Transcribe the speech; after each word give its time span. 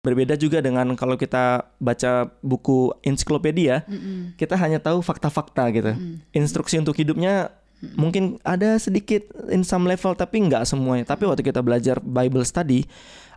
Berbeda 0.00 0.32
juga 0.32 0.64
dengan 0.64 0.96
kalau 0.96 1.20
kita 1.20 1.76
baca 1.76 2.32
buku 2.40 2.88
ensiklopedia, 3.04 3.84
Mm-mm. 3.84 4.32
kita 4.40 4.56
hanya 4.56 4.80
tahu 4.80 5.04
fakta-fakta 5.04 5.68
gitu. 5.76 5.92
Mm. 5.92 6.24
Instruksi 6.32 6.80
untuk 6.80 6.96
hidupnya 6.96 7.52
mungkin 8.00 8.40
ada 8.40 8.80
sedikit 8.80 9.28
in 9.52 9.60
some 9.60 9.84
level 9.84 10.16
tapi 10.16 10.40
nggak 10.40 10.64
semuanya. 10.64 11.04
Tapi 11.04 11.28
waktu 11.28 11.44
kita 11.44 11.60
belajar 11.60 12.00
Bible 12.00 12.48
study, 12.48 12.88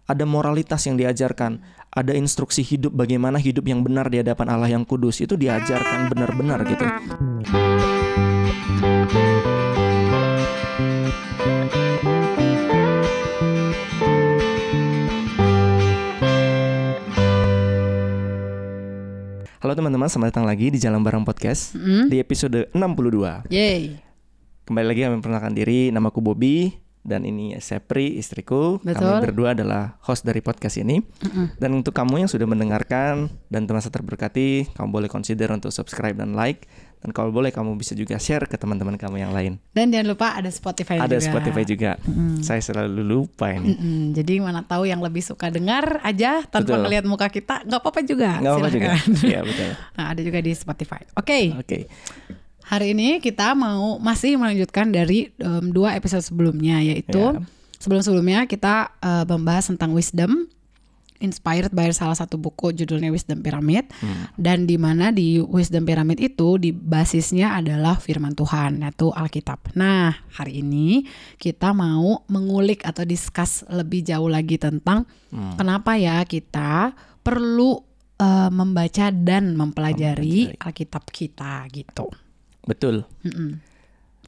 ada 0.08 0.24
moralitas 0.24 0.88
yang 0.88 0.96
diajarkan, 0.96 1.60
ada 1.92 2.16
instruksi 2.16 2.64
hidup 2.64 2.96
bagaimana 2.96 3.44
hidup 3.44 3.68
yang 3.68 3.84
benar 3.84 4.08
di 4.08 4.24
hadapan 4.24 4.48
Allah 4.48 4.72
yang 4.72 4.88
kudus 4.88 5.20
itu 5.20 5.36
diajarkan 5.36 6.16
benar-benar 6.16 6.64
gitu. 6.64 6.86
Halo 19.64 19.80
teman-teman, 19.80 20.12
selamat 20.12 20.36
datang 20.36 20.44
lagi 20.44 20.68
di 20.68 20.76
Jalan 20.76 21.00
Bareng 21.08 21.24
Podcast 21.24 21.72
Mm. 21.80 22.12
di 22.12 22.20
episode 22.20 22.68
62. 22.76 23.48
Yeay. 23.48 23.96
Kembali 24.68 24.92
lagi 24.92 25.08
kami 25.08 25.24
memperkenalkan 25.24 25.56
diri, 25.56 25.88
namaku 25.88 26.20
Bobby 26.20 26.76
dan 27.00 27.24
ini 27.24 27.56
Sepri 27.64 28.20
istriku. 28.20 28.84
Kami 28.84 28.92
Betul. 28.92 29.24
berdua 29.24 29.56
adalah 29.56 29.96
host 30.04 30.28
dari 30.28 30.44
podcast 30.44 30.76
ini. 30.76 31.00
Mm-mm. 31.00 31.56
Dan 31.56 31.80
untuk 31.80 31.96
kamu 31.96 32.28
yang 32.28 32.28
sudah 32.28 32.44
mendengarkan 32.44 33.32
dan 33.48 33.64
terasa 33.64 33.88
terberkati, 33.88 34.68
kamu 34.76 34.88
boleh 34.92 35.08
consider 35.08 35.48
untuk 35.56 35.72
subscribe 35.72 36.20
dan 36.20 36.36
like. 36.36 36.68
Dan 37.04 37.12
kalau 37.12 37.30
boleh 37.30 37.52
kamu 37.52 37.76
bisa 37.76 37.92
juga 37.94 38.16
share 38.16 38.48
ke 38.48 38.56
teman-teman 38.56 38.96
kamu 38.96 39.20
yang 39.20 39.36
lain. 39.36 39.60
Dan 39.76 39.92
jangan 39.92 40.08
lupa 40.08 40.40
ada 40.40 40.48
Spotify 40.48 40.96
Ada 40.98 41.20
juga. 41.20 41.28
Spotify 41.28 41.64
juga. 41.68 41.92
Mm. 42.02 42.40
Saya 42.40 42.64
selalu 42.64 43.04
lupa 43.04 43.52
ini. 43.52 43.76
Mm-mm. 43.76 44.00
Jadi 44.16 44.40
mana 44.40 44.64
tahu 44.64 44.88
yang 44.88 45.04
lebih 45.04 45.20
suka 45.20 45.52
dengar 45.52 46.00
aja 46.00 46.48
tanpa 46.48 46.74
Betul. 46.74 46.82
ngelihat 46.88 47.04
muka 47.04 47.28
kita 47.28 47.68
nggak 47.68 47.80
apa-apa 47.80 48.02
juga. 48.02 48.40
Nggak 48.40 48.52
apa-apa 48.56 48.72
juga. 48.72 48.92
Iya 49.30 49.40
betul. 49.44 49.70
Nah 49.94 50.06
ada 50.10 50.22
juga 50.24 50.40
di 50.40 50.52
Spotify. 50.56 51.04
Oke. 51.14 51.52
Oke. 51.54 51.78
Hari 52.64 52.96
ini 52.96 53.20
kita 53.20 53.52
mau 53.52 54.00
masih 54.00 54.40
melanjutkan 54.40 54.88
dari 54.88 55.28
em, 55.36 55.70
dua 55.70 55.94
episode 55.94 56.24
sebelumnya 56.24 56.80
yaitu 56.80 57.20
Ya. 57.20 57.44
sebelum-sebelumnya 57.78 58.48
kita 58.48 58.96
eh, 58.98 59.28
membahas 59.28 59.68
tentang 59.68 59.92
wisdom 59.92 60.48
inspired 61.24 61.72
by 61.72 61.88
salah 61.90 62.14
satu 62.14 62.36
buku 62.36 62.76
judulnya 62.76 63.08
Wisdom 63.08 63.40
Pyramid 63.40 63.88
Hmm. 63.96 64.28
dan 64.36 64.68
di 64.68 64.76
mana 64.76 65.10
di 65.10 65.40
Wisdom 65.40 65.84
Pyramid 65.84 66.20
itu 66.20 66.60
di 66.60 66.70
basisnya 66.70 67.56
adalah 67.56 67.96
firman 67.96 68.36
Tuhan 68.36 68.84
yaitu 68.84 69.08
Alkitab. 69.10 69.72
Nah, 69.74 70.12
hari 70.30 70.60
ini 70.60 71.08
kita 71.36 71.72
mau 71.72 72.28
mengulik 72.28 72.84
atau 72.84 73.02
discuss 73.02 73.64
lebih 73.68 74.04
jauh 74.04 74.28
lagi 74.28 74.60
tentang 74.60 75.08
Hmm. 75.32 75.56
kenapa 75.56 75.96
ya 75.96 76.22
kita 76.22 76.92
perlu 77.20 77.80
eh, 78.16 78.50
membaca 78.50 79.10
dan 79.10 79.58
mempelajari 79.58 80.54
Mempelajari. 80.54 80.62
Alkitab 80.62 81.04
kita 81.10 81.66
gitu. 81.68 82.08
Betul. 82.64 83.04
Mm-mm. 83.26 83.58
Jadi- 83.58 83.73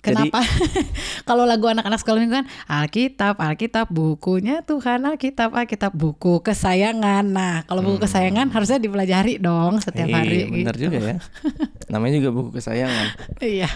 Kenapa? 0.06 0.40
Kalau 1.30 1.44
lagu 1.44 1.66
anak-anak 1.66 1.98
sekolah 1.98 2.20
minggu 2.20 2.36
kan 2.36 2.48
Alkitab, 2.66 3.36
Alkitab, 3.36 3.90
bukunya 3.90 4.62
Tuhan, 4.62 5.02
Alkitab, 5.02 5.50
Alkitab, 5.52 5.92
buku 5.92 6.40
kesayangan. 6.40 7.26
Nah, 7.26 7.56
kalau 7.64 7.82
buku 7.82 8.02
kesayangan 8.02 8.48
harusnya 8.50 8.78
dipelajari 8.78 9.38
dong 9.38 9.80
setiap 9.80 10.06
Hmm. 10.06 10.14
Iya, 10.14 10.22
hari. 10.22 10.40
benar 10.54 10.76
gitu. 10.76 10.84
juga 10.86 10.98
ya. 11.02 11.18
Namanya 11.92 12.14
juga 12.18 12.30
buku 12.32 12.50
kesayangan. 12.54 13.08
Iya. 13.40 13.70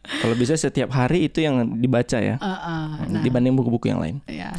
Kalau 0.00 0.34
bisa 0.34 0.54
setiap 0.54 0.90
hari 0.90 1.24
itu 1.24 1.40
yang 1.40 1.56
dibaca 1.76 2.18
ya. 2.18 2.36
Uh, 2.36 2.48
uh, 2.48 2.86
nah, 3.06 3.20
Dibanding 3.20 3.52
buku-buku 3.52 3.88
yang 3.88 4.00
lain. 4.00 4.20
iya. 4.26 4.52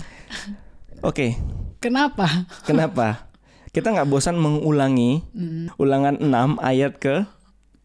Oke. 1.01 1.33
Kenapa? 1.77 2.45
Kenapa? 2.63 3.25
Kita 3.69 3.89
nggak 3.89 4.05
bosan 4.05 4.35
mengulangi 4.35 5.23
Mm, 5.31 5.73
ulangan 5.75 6.15
6 6.19 6.29
ayat 6.59 6.93
ke 6.97 7.23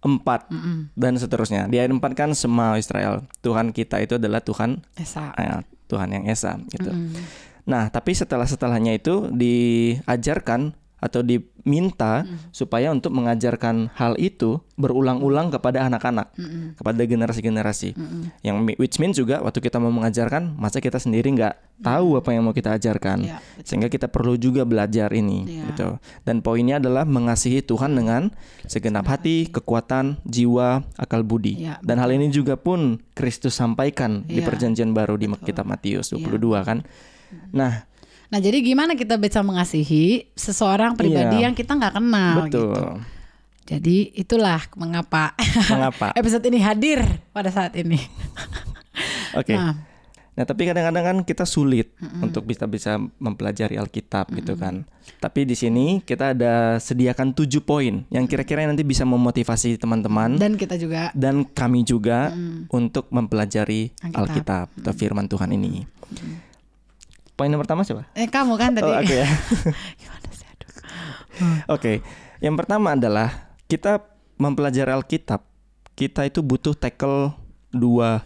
4 0.06 0.22
mm-mm. 0.22 0.76
dan 0.94 1.18
seterusnya. 1.18 1.66
Di 1.66 1.82
ayat 1.82 1.90
4 1.90 2.00
kan 2.14 2.30
semua 2.32 2.78
Israel, 2.78 3.26
Tuhan 3.42 3.74
kita 3.74 3.98
itu 4.00 4.16
adalah 4.16 4.40
Tuhan 4.40 4.86
Esa. 4.94 5.34
eh, 5.36 5.60
Tuhan 5.86 6.08
yang 6.14 6.24
esa 6.26 6.58
gitu. 6.70 6.90
Mm-mm. 6.90 7.22
Nah, 7.66 7.90
tapi 7.90 8.14
setelah-setelahnya 8.14 8.94
itu 8.94 9.26
diajarkan 9.34 10.78
atau 11.06 11.22
diminta 11.22 12.26
supaya 12.50 12.90
untuk 12.90 13.14
mengajarkan 13.14 13.94
hal 13.94 14.18
itu 14.18 14.58
berulang-ulang 14.74 15.54
kepada 15.54 15.86
anak-anak, 15.86 16.34
Mm-mm. 16.34 16.74
kepada 16.76 17.00
generasi-generasi. 17.06 17.94
Mm-mm. 17.94 18.22
Yang 18.42 18.56
which 18.76 18.96
means 18.98 19.14
juga 19.14 19.38
waktu 19.40 19.62
kita 19.62 19.78
mau 19.78 19.94
mengajarkan, 19.94 20.58
masa 20.58 20.82
kita 20.82 20.98
sendiri 20.98 21.30
nggak 21.32 21.54
tahu 21.80 22.18
apa 22.18 22.34
yang 22.34 22.44
mau 22.44 22.52
kita 22.52 22.74
ajarkan. 22.76 23.18
Iya, 23.24 23.36
betul. 23.38 23.64
Sehingga 23.64 23.88
kita 23.88 24.06
perlu 24.10 24.34
juga 24.36 24.66
belajar 24.66 25.14
ini 25.14 25.46
Iya. 25.46 25.62
gitu. 25.72 25.88
Dan 26.26 26.42
poinnya 26.42 26.82
adalah 26.82 27.06
mengasihi 27.06 27.62
Tuhan 27.62 27.94
dengan 27.94 28.28
segenap 28.66 29.06
hati, 29.06 29.48
kekuatan, 29.48 30.20
jiwa, 30.26 30.82
akal 30.98 31.22
budi. 31.22 31.62
Iya, 31.64 31.78
Dan 31.80 32.02
hal 32.02 32.10
ini 32.12 32.28
juga 32.28 32.58
pun 32.58 33.00
Kristus 33.14 33.56
sampaikan 33.56 34.26
di 34.26 34.42
Iya. 34.42 34.48
perjanjian 34.48 34.92
baru 34.92 35.16
di 35.16 35.30
kitab 35.44 35.64
Matius 35.68 36.12
22 36.12 36.64
kan. 36.64 36.84
Nah, 37.52 37.84
Nah, 38.26 38.38
jadi 38.38 38.58
gimana 38.58 38.94
kita 38.94 39.14
bisa 39.16 39.40
mengasihi 39.40 40.30
seseorang 40.34 40.94
pribadi 40.94 41.40
Iya. 41.40 41.46
yang 41.46 41.54
kita 41.54 41.72
nggak 41.72 41.94
kenal 41.94 42.34
betul. 42.42 42.74
gitu. 42.74 42.84
Jadi 43.66 43.96
itulah 44.14 44.62
mengapa 44.74 45.34
Mengapa? 45.66 46.14
episode 46.20 46.46
ini 46.46 46.58
hadir 46.58 47.02
pada 47.30 47.50
saat 47.50 47.74
ini. 47.74 47.98
Oke. 49.38 49.54
Nah, 49.54 49.74
Nah, 50.36 50.44
tapi 50.44 50.68
kadang-kadang 50.68 51.00
kan 51.02 51.18
kita 51.24 51.48
sulit 51.48 51.96
untuk 52.20 52.44
bisa 52.44 52.68
bisa 52.68 53.00
mempelajari 53.16 53.80
Alkitab 53.80 54.28
gitu 54.36 54.52
kan. 54.52 54.84
Tapi 55.16 55.48
di 55.48 55.56
sini 55.56 56.04
kita 56.04 56.36
ada 56.36 56.76
sediakan 56.76 57.32
tujuh 57.32 57.64
poin 57.64 58.04
yang 58.12 58.28
kira-kira 58.28 58.68
nanti 58.68 58.84
bisa 58.84 59.08
memotivasi 59.08 59.80
teman-teman 59.80 60.36
dan 60.36 60.60
kita 60.60 60.76
juga 60.76 61.08
dan 61.16 61.40
kami 61.40 61.88
juga 61.88 62.36
Mm. 62.36 62.68
untuk 62.68 63.08
mempelajari 63.08 63.96
Alkitab. 64.04 64.20
Alkitab 64.20 64.66
atau 64.76 64.92
firman 64.92 65.24
Tuhan 65.24 65.56
ini. 65.56 65.88
Poin 67.36 67.46
yang 67.46 67.60
pertama 67.60 67.84
siapa? 67.84 68.08
eh 68.12 68.26
kamu 68.26 68.56
kan 68.56 68.72
tadi 68.72 68.88
Oh, 68.88 68.96
aku 68.96 69.12
ya. 69.12 69.28
gimana 70.00 70.28
sih 70.30 70.46
aduh. 70.46 70.70
Oke. 71.74 72.00
Yang 72.38 72.54
pertama 72.56 72.92
adalah 72.92 73.28
kita 73.64 74.00
mempelajari 74.36 74.88
Alkitab, 74.90 75.44
kita 75.92 76.24
itu 76.24 76.40
butuh 76.40 76.72
tackle 76.72 77.32
dua 77.70 78.24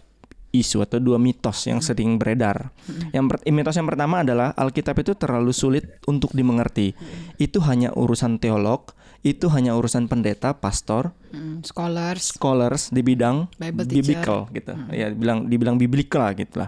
isu 0.49 0.79
atau 0.81 0.97
dua 0.97 1.15
mitos 1.15 1.63
yang 1.65 1.79
sering 1.79 2.15
beredar. 2.15 2.71
Yang 3.09 3.25
per- 3.29 3.43
mitos 3.49 3.71
yang 3.73 3.85
pertama 3.85 4.19
adalah 4.19 4.51
Alkitab 4.53 4.95
itu 4.97 5.11
terlalu 5.13 5.51
sulit 5.51 5.99
untuk 6.03 6.31
dimengerti. 6.31 6.91
Itu 7.37 7.59
hanya 7.61 7.91
urusan 7.91 8.35
teolog, 8.35 8.91
itu 9.21 9.47
hanya 9.49 9.73
urusan 9.73 10.07
pendeta, 10.07 10.51
pastor, 10.53 11.15
Mm, 11.31 11.63
scholars 11.63 12.31
scholars 12.31 12.91
di 12.91 12.99
bidang 13.01 13.47
Bible 13.55 13.83
teacher. 13.85 14.19
biblical 14.19 14.39
gitu. 14.51 14.75
Ya, 14.89 15.07
dibilang 15.07 15.47
dibilang 15.47 15.75
biblikal 15.75 16.21
lah 16.21 16.33
gitu 16.33 16.55
lah. 16.57 16.67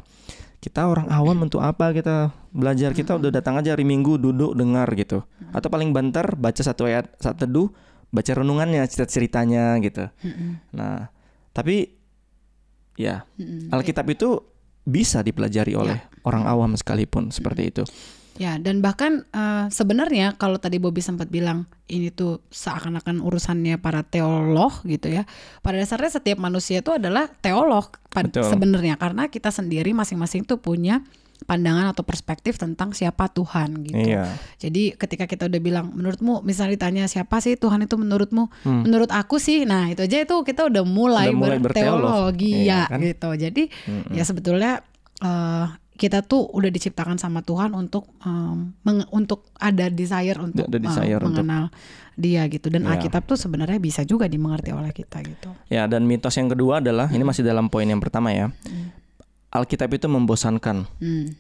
Kita 0.64 0.88
orang 0.88 1.12
awam 1.12 1.44
untuk 1.44 1.60
apa 1.60 1.92
kita 1.92 2.32
belajar? 2.56 2.96
Kita 2.96 3.20
udah 3.20 3.36
datang 3.36 3.60
aja 3.60 3.76
hari 3.76 3.84
Minggu 3.84 4.16
duduk 4.16 4.56
dengar 4.56 4.88
gitu. 4.96 5.20
Atau 5.52 5.68
paling 5.68 5.92
banter 5.92 6.24
baca 6.40 6.62
satu 6.64 6.88
ayat 6.88 7.12
saat 7.20 7.36
teduh, 7.36 7.68
baca 8.16 8.32
renungannya, 8.32 8.80
cerita-ceritanya 8.88 9.76
gitu. 9.84 10.08
Mm-mm. 10.24 10.64
Nah, 10.72 11.12
tapi 11.52 12.00
ya. 12.96 13.28
Alkitab 13.76 14.08
itu 14.08 14.40
bisa 14.88 15.20
dipelajari 15.20 15.76
oleh 15.76 16.00
orang 16.24 16.48
awam 16.48 16.72
sekalipun 16.80 17.28
seperti 17.36 17.68
itu. 17.68 17.84
Ya 18.36 18.58
dan 18.58 18.80
bahkan 18.80 19.26
eh, 19.30 19.66
sebenarnya 19.70 20.34
kalau 20.36 20.58
tadi 20.58 20.78
Bobby 20.78 21.00
sempat 21.00 21.28
bilang 21.28 21.66
ini 21.86 22.10
tuh 22.10 22.42
seakan-akan 22.50 23.20
urusannya 23.20 23.78
para 23.78 24.02
teolog 24.02 24.74
gitu 24.84 25.08
ya 25.08 25.30
pada 25.60 25.78
dasarnya 25.78 26.10
setiap 26.12 26.38
manusia 26.38 26.82
itu 26.82 26.90
adalah 26.90 27.30
teolog 27.40 27.94
sebenarnya 28.44 28.96
karena 28.96 29.28
kita 29.28 29.50
sendiri 29.50 29.92
masing-masing 29.92 30.44
tuh 30.44 30.58
punya 30.58 31.06
pandangan 31.44 31.92
atau 31.92 32.02
perspektif 32.02 32.56
tentang 32.56 32.96
siapa 32.96 33.28
Tuhan 33.28 33.84
gitu 33.84 34.16
Iya. 34.16 34.32
Jadi 34.58 34.96
ketika 34.96 35.28
kita 35.28 35.52
udah 35.52 35.60
bilang 35.60 35.92
menurutmu 35.92 36.40
misalnya 36.42 36.80
ditanya 36.80 37.04
siapa 37.06 37.38
sih 37.38 37.60
Tuhan 37.60 37.84
itu 37.84 38.00
menurutmu? 38.00 38.48
Hmm. 38.64 38.88
Menurut 38.88 39.12
aku 39.12 39.44
sih. 39.44 39.68
Nah, 39.68 39.92
itu 39.92 40.08
aja 40.08 40.24
itu 40.24 40.36
kita 40.40 40.72
udah 40.72 40.88
mulai, 40.88 41.30
Udah 41.30 41.36
mulai 41.36 41.60
berteolog. 41.60 42.32
berteologi 42.32 42.64
Iya, 42.64 42.88
ya 42.88 42.92
kan? 42.96 43.00
gitu. 43.04 43.30
Jadi 43.36 43.64
Mm-mm. 43.68 44.16
ya 44.16 44.24
sebetulnya 44.24 44.72
eh, 45.20 45.66
kita 45.94 46.22
tuh 46.22 46.50
udah 46.50 46.68
diciptakan 46.68 47.16
sama 47.16 47.40
Tuhan 47.40 47.72
untuk 47.72 48.10
meng- 48.82 49.10
untuk 49.10 49.46
ada 49.56 49.88
desire 49.88 50.36
untuk, 50.38 50.66
Ada 50.66 50.78
eh, 50.78 50.82
desire 50.82 51.22
untuk- 51.22 51.46
mengenal 51.46 51.70
dia 52.14 52.46
gitu. 52.46 52.68
Dan 52.68 52.84
Iya. 52.84 52.98
Alkitab 52.98 53.24
tuh 53.24 53.36
sebenarnya 53.36 53.78
bisa 53.78 54.02
juga 54.02 54.26
dimengerti 54.26 54.70
oleh 54.70 54.90
kita 54.90 55.22
gitu. 55.22 55.50
Ya, 55.68 55.86
dan 55.86 56.04
mitos 56.04 56.34
yang 56.34 56.48
kedua 56.48 56.78
adalah 56.78 57.10
ini 57.10 57.22
masih 57.22 57.42
dalam 57.42 57.68
poin 57.68 57.86
yang 57.86 57.98
pertama 57.98 58.30
ya. 58.30 58.50
Alkitab 59.50 59.90
itu 59.92 60.08
membosankan. 60.08 60.90
Hmm. 60.98 61.38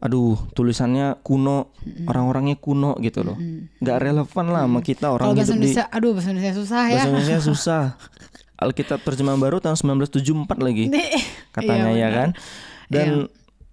Aduh, 0.00 0.32
tulisannya 0.50 1.20
kuno, 1.20 1.76
orang-orangnya 2.06 2.56
kuno 2.56 2.96
gitu 2.98 3.20
loh. 3.20 3.36
nggak 3.78 3.98
relevan 4.00 4.46
lah 4.48 4.64
sama 4.64 4.80
kita 4.80 5.12
orang 5.12 5.28
Kalau 5.28 5.36
bahasa 5.36 5.52
di 5.52 5.68
aduh 5.76 6.10
bahasa 6.16 6.28
Indonesia 6.30 6.56
susah 6.56 6.82
ya. 6.82 6.92
bahasa 6.96 7.08
Indonesia 7.10 7.40
susah. 7.52 7.84
Alkitab 8.56 9.00
terjemahan 9.00 9.36
baru 9.36 9.56
tahun 9.56 9.76
1974 9.76 10.56
lagi 10.58 10.88
katanya 11.50 11.88
iya 11.90 12.00
ya 12.00 12.08
kan. 12.10 12.28
Dan 12.88 13.08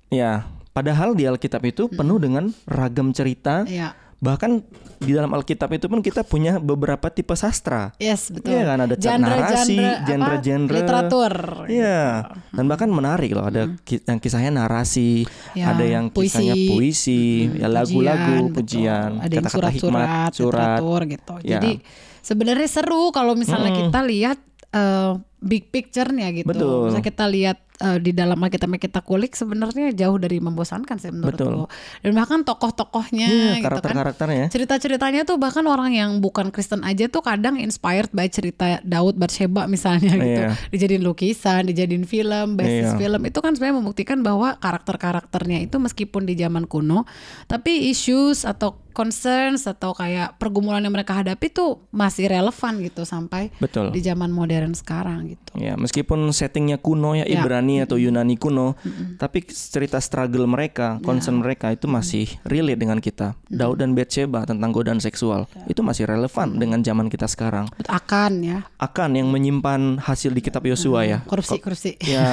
ya, 0.09 0.43
padahal 0.69 1.13
di 1.13 1.23
Alkitab 1.23 1.63
itu 1.63 1.87
penuh 1.87 2.17
dengan 2.17 2.47
ragam 2.65 3.11
cerita, 3.11 3.63
Iya. 3.63 3.93
Bahkan 4.17 4.65
di 4.97 5.13
dalam 5.13 5.29
Alkitab 5.29 5.69
itu 5.71 5.85
pun 5.85 6.01
kita 6.01 6.25
punya 6.25 6.57
beberapa 6.57 7.05
tipe 7.07 7.37
sastra. 7.37 7.93
Yes, 8.01 8.33
betul. 8.33 8.49
Iya 8.49 8.65
kan 8.65 8.79
ada 8.81 8.95
Genre- 8.97 9.29
narasi, 9.29 9.77
genre-genre 9.77 10.73
literatur. 10.73 11.33
Iya. 11.69 12.25
Dan 12.49 12.65
bahkan 12.65 12.89
menarik 12.89 13.29
loh 13.29 13.45
ada 13.45 13.69
ki- 13.77 14.01
yang 14.01 14.17
kisahnya 14.17 14.49
narasi, 14.49 15.21
Ya, 15.53 15.69
ada 15.69 15.85
yang 15.85 16.09
kisahnya 16.09 16.57
puisi. 16.57 16.73
puisi, 16.73 17.23
ya 17.61 17.69
lagu-lagu, 17.69 18.49
Pujian, 18.49 19.21
pujian, 19.21 19.37
kata-kata 19.37 19.69
hikmat, 19.69 19.77
surat-surat, 19.77 20.31
surat. 20.33 20.57
literatur 20.81 21.01
gitu. 21.05 21.33
Ya. 21.45 21.51
Jadi 21.53 21.71
sebenarnya 22.19 22.67
seru 22.67 23.13
kalau 23.13 23.37
misalnya 23.37 23.69
Mm-mm. 23.69 23.81
kita 23.85 23.99
lihat 24.01 24.37
eh, 24.67 25.11
big 25.37 25.69
picture-nya 25.69 26.33
gitu. 26.33 26.49
Betul. 26.49 26.89
Misalnya 26.89 27.05
kita 27.05 27.25
lihat 27.29 27.57
eh, 27.77 28.01
di 28.01 28.09
dalam 28.09 28.41
Alkitab 28.41 28.73
yang 28.73 28.81
kita 28.81 29.05
kulik 29.05 29.37
sebenarnya 29.37 29.93
jauh 29.93 30.17
dari 30.17 30.41
membosankan 30.41 30.97
sih 30.97 31.13
menurutku. 31.13 31.69
Dan 32.01 32.17
bahkan 32.17 32.41
tokoh-tokohnya 32.41 33.29
Iya, 33.29 33.61
gitu 33.61 33.61
kan. 33.61 33.61
karakter-karakternya. 33.77 34.45
Cerita-ceritanya 34.49 35.29
tuh 35.29 35.37
bahkan 35.37 35.61
orang 35.69 35.93
yang 35.93 36.17
bukan 36.17 36.49
Kristen 36.49 36.81
aja 36.81 37.05
tuh 37.05 37.21
kadang 37.21 37.61
inspired 37.61 38.09
by 38.09 38.25
cerita 38.27 38.81
Daud 38.81 39.21
Bathsheba 39.21 39.69
misalnya 39.69 40.17
gitu. 40.17 40.41
Iya. 40.41 40.57
Dijadiin 40.73 41.05
lukisan, 41.05 41.69
dijadiin 41.69 42.09
film, 42.09 42.57
basis 42.57 42.93
Iya. 42.93 42.97
film. 42.97 43.21
Itu 43.21 43.37
kan 43.39 43.53
sebenarnya 43.53 43.77
membuktikan 43.77 44.25
bahwa 44.25 44.57
karakter-karakternya 44.57 45.61
itu 45.61 45.77
meskipun 45.77 46.25
di 46.25 46.33
zaman 46.33 46.65
kuno, 46.65 47.05
tapi 47.45 47.93
issues 47.93 48.41
atau 48.41 48.81
concerns 48.89 49.69
atau 49.69 49.93
kayak 49.93 50.41
pergumulan 50.41 50.81
yang 50.81 50.89
mereka 50.89 51.13
hadapi 51.13 51.53
tuh 51.53 51.85
masih 51.93 52.33
relevan 52.33 52.81
gitu 52.81 53.05
sampai 53.05 53.53
Betul. 53.61 53.93
di 53.93 54.01
zaman 54.01 54.33
modern 54.33 54.73
sekarang 54.73 55.26
gitu. 55.29 55.51
Ya, 55.53 55.73
meskipun 55.73 56.23
settingnya 56.29 56.77
kuno 56.77 57.13
ya 57.13 57.23
Ya. 57.23 57.37
Ibrani 57.37 57.79
atau 57.79 57.95
Yunani 57.95 58.35
kuno, 58.35 58.79
tapi 59.15 59.43
cerita 59.43 59.97
struggle 59.97 60.45
mereka, 60.45 61.01
concern 61.01 61.37
mereka 61.37 61.69
itu 61.69 61.85
masih 61.85 62.25
relate 62.43 62.77
dengan 62.77 62.97
kita. 62.97 63.35
Daud 63.47 63.77
dan 63.77 63.91
Bathsheba 63.91 64.43
tentang 64.43 64.71
godaan 64.71 64.97
seksual 64.97 65.45
itu 65.65 65.79
masih 65.79 66.05
relevan 66.05 66.55
dengan 66.55 66.79
zaman 66.79 67.07
kita 67.07 67.25
sekarang. 67.25 67.67
Akan 67.85 68.39
ya, 68.39 68.63
Akan 68.77 69.13
yang 69.13 69.27
menyimpan 69.27 69.99
hasil 69.99 70.31
di 70.31 70.39
kitab 70.39 70.63
Yosua 70.63 71.03
ya, 71.03 71.19
korupsi-korupsi. 71.23 71.99
ya 71.99 72.23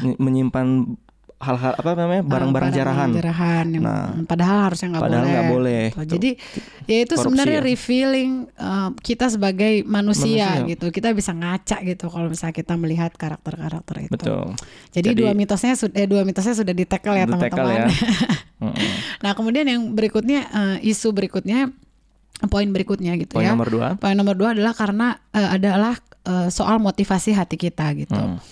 ny- 0.00 0.16
menyimpan 0.24 0.96
hal-hal 1.38 1.70
apa 1.70 1.94
namanya 1.94 2.22
barang-barang 2.26 2.70
jarahan. 2.74 3.08
jarahan 3.14 3.66
yang 3.70 3.82
Nah, 3.86 4.10
padahal 4.26 4.58
harusnya 4.66 4.90
nggak 4.90 5.02
padahal 5.02 5.22
boleh. 5.22 5.30
nggak 5.30 5.50
boleh. 5.54 5.82
Gitu. 5.88 6.10
Jadi 6.10 6.30
ya 6.84 6.96
itu 6.98 7.06
Korupsi 7.08 7.22
sebenarnya 7.22 7.58
ya. 7.58 7.64
revealing 7.64 8.30
uh, 8.58 8.90
kita 8.98 9.26
sebagai 9.30 9.72
manusia, 9.86 10.50
Manusia. 10.58 10.70
gitu. 10.74 10.86
Kita 10.90 11.14
bisa 11.14 11.30
ngaca 11.30 11.76
gitu 11.80 12.04
kalau 12.08 12.26
misalnya 12.26 12.52
kita 12.52 12.74
melihat 12.74 13.14
karakter-karakter 13.14 13.96
itu. 14.00 14.12
Betul. 14.12 14.50
Jadi, 14.90 15.08
Jadi- 15.08 15.20
dua 15.22 15.30
mitosnya 15.32 15.72
sudah 15.72 15.94
eh, 15.94 16.06
dua 16.06 16.26
mitosnya 16.26 16.58
sudah 16.58 16.74
di 16.74 16.82
tackle 16.82 17.14
ya 17.14 17.24
teman-teman. 17.24 17.86
ya. 17.86 17.88
Nah 19.18 19.32
kemudian 19.32 19.62
yang 19.62 19.94
berikutnya 19.94 20.40
uh, 20.48 20.76
isu 20.80 21.14
berikutnya 21.14 21.70
poin 22.46 22.66
berikutnya 22.66 23.14
gitu 23.14 23.38
Poin 23.38 23.46
ya. 23.46 23.54
nomor 23.54 23.70
dua. 23.70 23.88
Poin 23.94 24.14
nomor 24.14 24.34
dua 24.34 24.50
adalah 24.50 24.74
karena 24.74 25.14
uh, 25.30 25.54
adalah 25.54 25.94
uh, 26.24 26.46
soal 26.48 26.78
motivasi 26.78 27.30
hati 27.30 27.54
kita 27.54 27.94
gitu. 27.94 28.14
Hmm. 28.14 28.42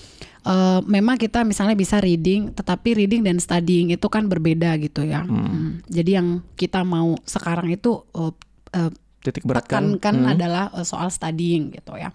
Eh, 0.47 0.81
memang 0.87 1.19
kita 1.19 1.43
misalnya 1.43 1.75
bisa 1.75 1.99
reading, 1.99 2.55
tetapi 2.55 2.95
reading 2.95 3.27
dan 3.27 3.43
studying 3.43 3.91
itu 3.91 4.07
kan 4.07 4.31
berbeda 4.31 4.79
gitu 4.79 5.03
ya. 5.03 5.27
Hmm. 5.27 5.83
Jadi 5.91 6.11
yang 6.15 6.47
kita 6.55 6.87
mau 6.87 7.19
sekarang 7.27 7.67
itu 7.75 8.07
eh, 8.15 8.33
eh, 8.79 8.91
Titik 9.27 9.43
berat 9.43 9.67
kan. 9.67 9.99
tekankan 9.99 10.23
Hmm. 10.23 10.33
adalah 10.39 10.65
eh, 10.71 10.87
soal 10.87 11.11
studying 11.11 11.75
gitu 11.75 11.99
ya. 11.99 12.15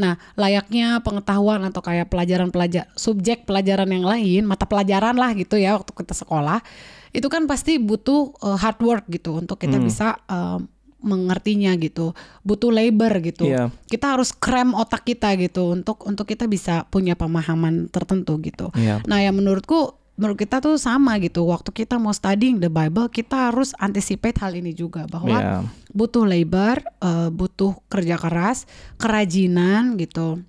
Nah, 0.00 0.16
layaknya 0.40 1.04
pengetahuan 1.04 1.68
atau 1.68 1.84
kayak 1.84 2.08
pelajaran 2.08 2.48
pelajar 2.48 2.88
subjek 2.96 3.44
pelajaran 3.44 3.92
yang 3.92 4.08
lain, 4.08 4.48
mata 4.48 4.64
pelajaran 4.64 5.16
lah 5.16 5.36
gitu 5.36 5.60
ya 5.60 5.76
waktu 5.76 5.92
kita 5.92 6.16
sekolah, 6.16 6.64
itu 7.12 7.28
kan 7.28 7.44
pasti 7.44 7.76
butuh 7.76 8.32
eh, 8.40 8.56
hard 8.56 8.80
work 8.80 9.04
gitu 9.12 9.36
untuk 9.36 9.60
kita 9.60 9.76
Hmm. 9.76 9.84
bisa 9.84 10.16
eh, 10.32 10.60
mengertinya 11.00 11.72
gitu. 11.76 12.16
Butuh 12.42 12.72
labor 12.72 13.20
gitu. 13.20 13.46
Iya. 13.48 13.70
Kita 13.86 14.16
harus 14.16 14.32
krem 14.32 14.72
otak 14.72 15.04
kita 15.04 15.36
gitu 15.36 15.72
untuk 15.76 16.02
untuk 16.08 16.26
kita 16.26 16.48
bisa 16.48 16.88
punya 16.88 17.14
pemahaman 17.14 17.88
tertentu 17.92 18.40
gitu. 18.40 18.72
Iya. 18.74 19.04
Nah, 19.04 19.20
yang 19.20 19.36
menurutku 19.36 19.96
menurut 20.16 20.40
kita 20.40 20.64
tuh 20.64 20.80
sama 20.80 21.20
gitu. 21.20 21.44
Waktu 21.44 21.70
kita 21.76 22.00
mau 22.00 22.12
studying 22.16 22.56
the 22.56 22.72
Bible, 22.72 23.12
kita 23.12 23.52
harus 23.52 23.76
anticipate 23.76 24.40
hal 24.40 24.56
ini 24.56 24.72
juga 24.72 25.04
bahwa 25.04 25.36
Iya. 25.36 25.56
butuh 25.92 26.24
labor, 26.24 26.80
eh, 26.80 27.28
butuh 27.28 27.76
kerja 27.92 28.16
keras, 28.16 28.64
kerajinan 28.96 30.00
gitu. 30.00 30.40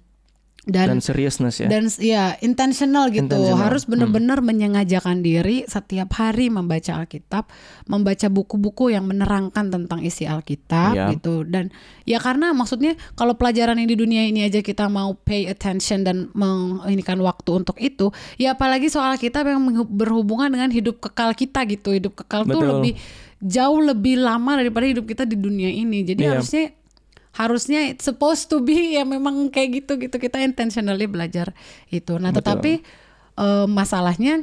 Dan 0.67 0.87
Dan 0.91 0.99
seriousness 0.99 1.63
ya. 1.63 1.71
dan 1.71 1.87
ya 2.03 2.35
intentional 2.43 3.07
gitu. 3.07 3.23
Intentional. 3.23 3.55
Hmm. 3.55 3.65
Harus 3.71 3.87
benar-benar 3.87 4.43
menyengajakan 4.43 5.23
diri 5.23 5.63
setiap 5.63 6.11
hari 6.19 6.51
membaca 6.51 6.99
Alkitab, 6.99 7.47
membaca 7.87 8.27
buku-buku 8.27 8.91
yang 8.91 9.07
menerangkan 9.07 9.71
tentang 9.71 10.03
isi 10.03 10.27
Alkitab 10.27 10.91
Iya. 10.91 11.05
gitu. 11.15 11.47
Dan 11.47 11.71
ya 12.03 12.19
karena 12.19 12.51
maksudnya 12.51 12.99
kalau 13.15 13.39
pelajaran 13.39 13.79
yang 13.79 13.87
di 13.87 13.95
dunia 13.95 14.27
ini 14.27 14.43
aja 14.43 14.59
kita 14.59 14.91
mau 14.91 15.15
pay 15.15 15.47
attention 15.47 16.03
dan 16.03 16.27
menginikan 16.35 17.15
waktu 17.23 17.63
untuk 17.63 17.79
itu, 17.79 18.11
ya 18.35 18.59
apalagi 18.59 18.91
soal 18.91 19.15
Alkitab 19.15 19.47
yang 19.47 19.63
berhubungan 19.87 20.51
dengan 20.51 20.67
hidup 20.67 20.99
kekal 20.99 21.31
kita 21.31 21.63
gitu. 21.63 21.95
Hidup 21.95 22.19
kekal 22.19 22.43
tuh 22.43 22.59
Betul. 22.59 22.69
lebih 22.75 22.93
jauh 23.37 23.79
lebih 23.79 24.17
lama 24.17 24.57
daripada 24.57 24.83
hidup 24.83 25.05
kita 25.05 25.23
di 25.23 25.37
dunia 25.37 25.69
ini. 25.69 26.03
Jadi 26.03 26.25
Iya. 26.25 26.31
harusnya 26.35 26.65
harusnya 27.37 27.85
it's 27.85 28.09
supposed 28.09 28.49
to 28.49 28.57
be 28.65 28.97
ya 28.97 29.05
memang 29.05 29.53
kayak 29.53 29.85
gitu 29.85 30.01
gitu 30.01 30.17
kita 30.17 30.41
intentionally 30.41 31.05
belajar 31.05 31.53
itu. 31.93 32.17
Nah, 32.17 32.33
Betul. 32.33 32.41
tetapi 32.41 32.71
eh, 33.37 33.67
masalahnya 33.69 34.41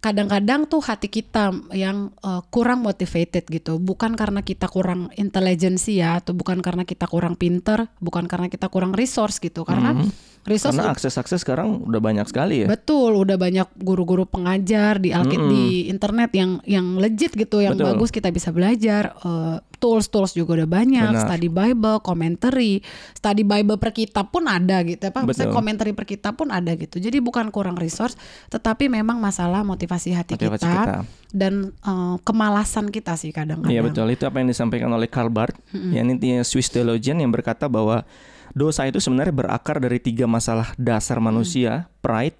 kadang-kadang 0.00 0.64
tuh 0.64 0.80
hati 0.80 1.12
kita 1.12 1.52
yang 1.76 2.08
eh, 2.24 2.42
kurang 2.48 2.80
motivated 2.88 3.44
gitu. 3.52 3.76
Bukan 3.76 4.16
karena 4.16 4.40
kita 4.40 4.64
kurang 4.72 5.12
intelijensi 5.20 6.00
ya 6.00 6.24
atau 6.24 6.32
bukan 6.32 6.64
karena 6.64 6.88
kita 6.88 7.04
kurang 7.04 7.36
pinter, 7.36 7.92
bukan 8.00 8.24
karena 8.24 8.48
kita 8.48 8.72
kurang 8.72 8.96
resource 8.96 9.36
gitu. 9.36 9.68
Karena 9.68 9.92
resource 9.92 10.00
Hmm. 10.00 10.08
Karena 10.40 10.88
akses-akses 10.88 11.44
sekarang 11.44 11.84
udah 11.84 12.00
banyak 12.00 12.24
sekali 12.24 12.64
ya. 12.64 12.66
Betul, 12.66 13.12
udah 13.12 13.36
banyak 13.36 13.68
guru-guru 13.76 14.24
pengajar 14.24 14.96
di 14.96 15.12
Alkit 15.12 15.36
di 15.36 15.92
internet 15.92 16.32
yang 16.32 16.64
yang 16.64 16.96
legit 16.96 17.36
gitu, 17.36 17.60
yang 17.60 17.76
Betul. 17.76 17.92
bagus 17.92 18.10
kita 18.10 18.32
bisa 18.32 18.48
belajar. 18.48 19.12
Eh, 19.20 19.56
tools-tools 19.80 20.36
juga 20.36 20.60
udah 20.60 20.68
banyak, 20.68 21.08
Benar. 21.16 21.24
study 21.24 21.48
Bible, 21.48 22.04
commentary, 22.04 22.84
study 23.16 23.48
Bible 23.48 23.80
per 23.80 23.96
kitab 23.96 24.28
pun 24.28 24.44
ada 24.44 24.84
gitu, 24.84 25.08
apa? 25.08 25.24
Misalnya 25.24 25.52
Betul. 25.52 25.56
commentary 25.56 25.92
per 25.96 26.04
kitab 26.04 26.36
pun 26.36 26.52
ada 26.52 26.76
gitu. 26.76 27.00
Jadi 27.00 27.16
bukan 27.24 27.48
kurang 27.48 27.80
resource, 27.80 28.12
tetapi 28.52 28.92
memang 28.92 29.16
masalah 29.16 29.64
motivasi 29.64 30.12
hati 30.12 30.36
Motivasi 30.36 30.68
kita, 30.68 30.84
kita. 30.84 30.96
dan 31.32 31.72
eh, 31.72 32.16
kemalasan 32.24 32.92
kita 32.92 33.16
sih 33.16 33.32
kadang-kadang. 33.32 33.72
Iya 33.72 33.80
betul 33.80 34.08
itu 34.12 34.24
apa 34.28 34.36
yang 34.40 34.48
disampaikan 34.52 34.92
oleh 34.92 35.08
Karl 35.08 35.32
Barth, 35.32 35.56
ya 35.72 36.04
ini 36.04 36.16
dia 36.20 36.44
Swiss 36.44 36.68
theologian 36.68 37.16
yang 37.20 37.32
berkata 37.32 37.64
bahwa 37.64 38.04
dosa 38.52 38.84
itu 38.84 38.98
sebenarnya 38.98 39.32
berakar 39.32 39.78
dari 39.78 39.98
tiga 39.98 40.26
masalah 40.26 40.74
dasar 40.74 41.18
manusia, 41.18 41.86
pride, 42.00 42.34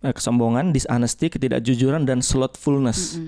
eh, 0.00 0.12
kesombongan, 0.12 0.72
dishonesty, 0.72 1.28
ketidakjujuran 1.28 2.04
dan 2.04 2.20
slothfulness. 2.20 3.20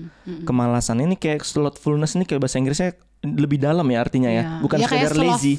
Kemalasan 0.43 1.01
ini 1.01 1.13
kayak 1.13 1.41
slothfulness 1.41 2.13
ini 2.13 2.25
kayak 2.25 2.41
bahasa 2.41 2.57
Inggrisnya 2.57 2.93
lebih 3.21 3.59
dalam 3.59 3.83
ya 3.85 3.99
artinya 3.99 4.31
ya, 4.31 4.43
Iya. 4.47 4.61
bukan 4.63 4.77
Ya, 4.79 4.87
sekedar 4.87 5.13
lazy. 5.13 5.55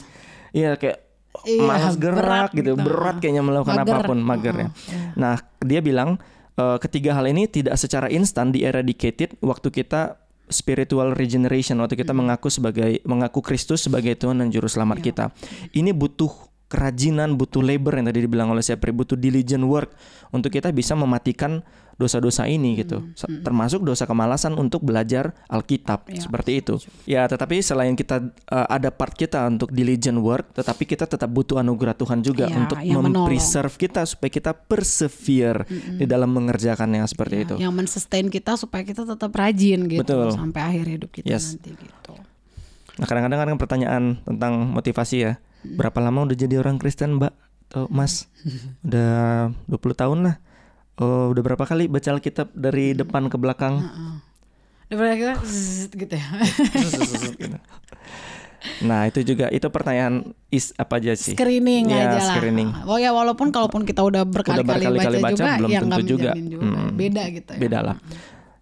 Iya 0.50 0.74
kayak 0.74 0.98
Iya, 1.46 1.62
malas 1.62 1.94
gerak 1.94 2.18
berat 2.18 2.50
gitu, 2.52 2.74
gitu. 2.74 2.82
berat 2.82 3.16
kayaknya 3.22 3.40
melakukan 3.40 3.76
Mager. 3.80 3.96
apa 3.96 4.08
pun, 4.10 4.18
mager 4.18 4.54
ya. 4.56 4.68
Iya. 4.68 4.98
Nah, 5.14 5.34
dia 5.62 5.80
bilang 5.80 6.18
eh, 6.56 6.76
ketiga 6.82 7.14
hal 7.14 7.24
ini 7.24 7.46
tidak 7.46 7.78
secara 7.78 8.10
instan 8.10 8.50
di-eradicated 8.50 9.38
waktu 9.40 9.70
kita 9.70 10.18
spiritual 10.50 11.14
regeneration, 11.16 11.78
waktu 11.80 11.96
kita 11.96 12.12
mengaku 12.12 12.50
sebagai 12.50 13.00
mengaku 13.06 13.40
Kristus 13.40 13.86
sebagai 13.86 14.18
Tuhan 14.18 14.42
dan 14.42 14.50
juru 14.50 14.66
selamat 14.66 14.98
kita. 15.00 15.24
Ini 15.72 15.94
butuh 15.94 16.49
kerajinan, 16.70 17.34
butuh 17.34 17.58
labor 17.58 17.98
yang 17.98 18.06
tadi 18.06 18.22
dibilang 18.22 18.48
oleh 18.48 18.62
Sepri, 18.62 18.88
butuh 18.88 19.18
diligent 19.18 19.66
work 19.66 19.90
untuk 20.30 20.48
kita 20.48 20.70
bisa 20.70 20.94
mematikan 20.94 21.66
dosa-dosa 21.94 22.46
ini 22.46 22.78
gitu. 22.78 23.12
Sa- 23.12 23.28
Termasuk 23.28 23.82
dosa 23.82 24.06
kemalasan 24.06 24.54
untuk 24.54 24.80
belajar 24.80 25.36
Alkitab 25.46 26.08
Ya, 26.08 26.16
seperti 26.16 26.50
itu. 26.56 26.74
Ya, 27.04 27.22
tetapi 27.26 27.60
selain 27.60 27.92
kita 27.92 28.24
eh, 28.24 28.66
ada 28.70 28.88
part 28.88 29.12
kita 29.12 29.44
untuk 29.44 29.68
diligent 29.68 30.16
work, 30.16 30.54
tetapi 30.54 30.86
kita 30.86 31.04
tetap 31.04 31.28
butuh 31.28 31.58
anugerah 31.58 31.92
Tuhan 31.92 32.22
juga 32.22 32.46
Ya, 32.46 32.56
untuk 32.56 32.78
menolong. 32.78 33.12
mempreserve 33.26 33.76
kita 33.76 34.06
supaya 34.06 34.30
kita 34.30 34.54
persevere 34.54 35.68
di 35.68 36.06
dalam 36.06 36.30
mengerjakannya 36.30 37.04
seperti 37.04 37.34
Ya, 37.34 37.42
itu. 37.42 37.54
Yang 37.58 37.72
men-sustain 37.74 38.26
kita 38.28 38.56
supaya 38.56 38.80
kita 38.80 39.04
tetap 39.04 39.28
rajin 39.30 39.84
gitu 39.84 40.00
Betul. 40.00 40.32
sampai 40.32 40.60
akhir 40.62 40.86
hidup 40.88 41.10
kita 41.10 41.26
Yes. 41.28 41.52
nanti 41.52 41.74
gitu. 41.74 42.14
Nah, 42.96 43.04
kadang-kadang 43.04 43.38
kan 43.44 43.58
pertanyaan 43.58 44.02
tentang 44.22 44.52
motivasi 44.70 45.16
ya. 45.20 45.32
Berapa 45.64 45.98
lama 46.00 46.24
udah 46.28 46.36
jadi 46.36 46.60
orang 46.60 46.80
Kristen, 46.80 47.20
Mbak? 47.20 47.32
Atau 47.70 47.86
Mas? 47.92 48.26
Udah 48.86 49.54
20 49.70 50.00
tahun 50.00 50.18
lah. 50.26 50.36
Oh, 51.00 51.32
udah 51.32 51.40
berapa 51.40 51.64
kali 51.64 51.88
baca 51.88 52.12
Alkitab 52.12 52.52
dari 52.52 52.92
depan 52.92 53.32
ke 53.32 53.40
belakang? 53.40 53.80
Kita 54.90 55.40
zzz, 55.40 55.88
gitu 55.96 56.12
ya. 56.12 56.28
Nah, 58.84 59.08
itu 59.08 59.24
juga 59.24 59.48
itu 59.48 59.64
pertanyaan 59.72 60.36
is 60.52 60.76
apa 60.76 61.00
aja 61.00 61.16
sih? 61.16 61.32
screening 61.32 61.88
Ya, 61.88 62.12
aja 62.12 62.18
lah. 62.20 62.36
screening. 62.36 62.68
Oh 62.84 63.00
ya 63.00 63.08
walaupun 63.08 63.48
kalaupun 63.48 63.88
kita 63.88 64.04
udah 64.04 64.28
berkali-kali 64.28 65.00
berkali-kali 65.00 65.16
baca, 65.16 65.32
baca, 65.32 65.32
juga 65.32 65.56
belum 65.56 65.70
ya 65.70 65.80
tentu 65.80 66.02
juga. 66.04 66.30
juga. 66.36 66.64
Hmm. 66.68 66.92
Beda 66.92 67.22
gitu 67.32 67.50
ya. 67.56 67.60
Beda 67.60 67.78
lah. 67.80 67.96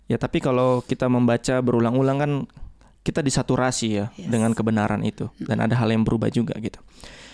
Ya, 0.08 0.16
tapi 0.16 0.38
kalau 0.40 0.80
kita 0.86 1.10
membaca 1.10 1.60
berulang-ulang 1.60 2.18
kan 2.22 2.32
kita 3.08 3.20
disaturasi 3.20 3.88
ya 3.90 4.12
Yes. 4.14 4.28
dengan 4.28 4.52
kebenaran 4.52 5.00
itu 5.02 5.32
dan 5.40 5.58
ada 5.58 5.72
hal 5.74 5.88
yang 5.88 6.04
berubah 6.04 6.28
juga 6.28 6.52
gitu. 6.58 6.76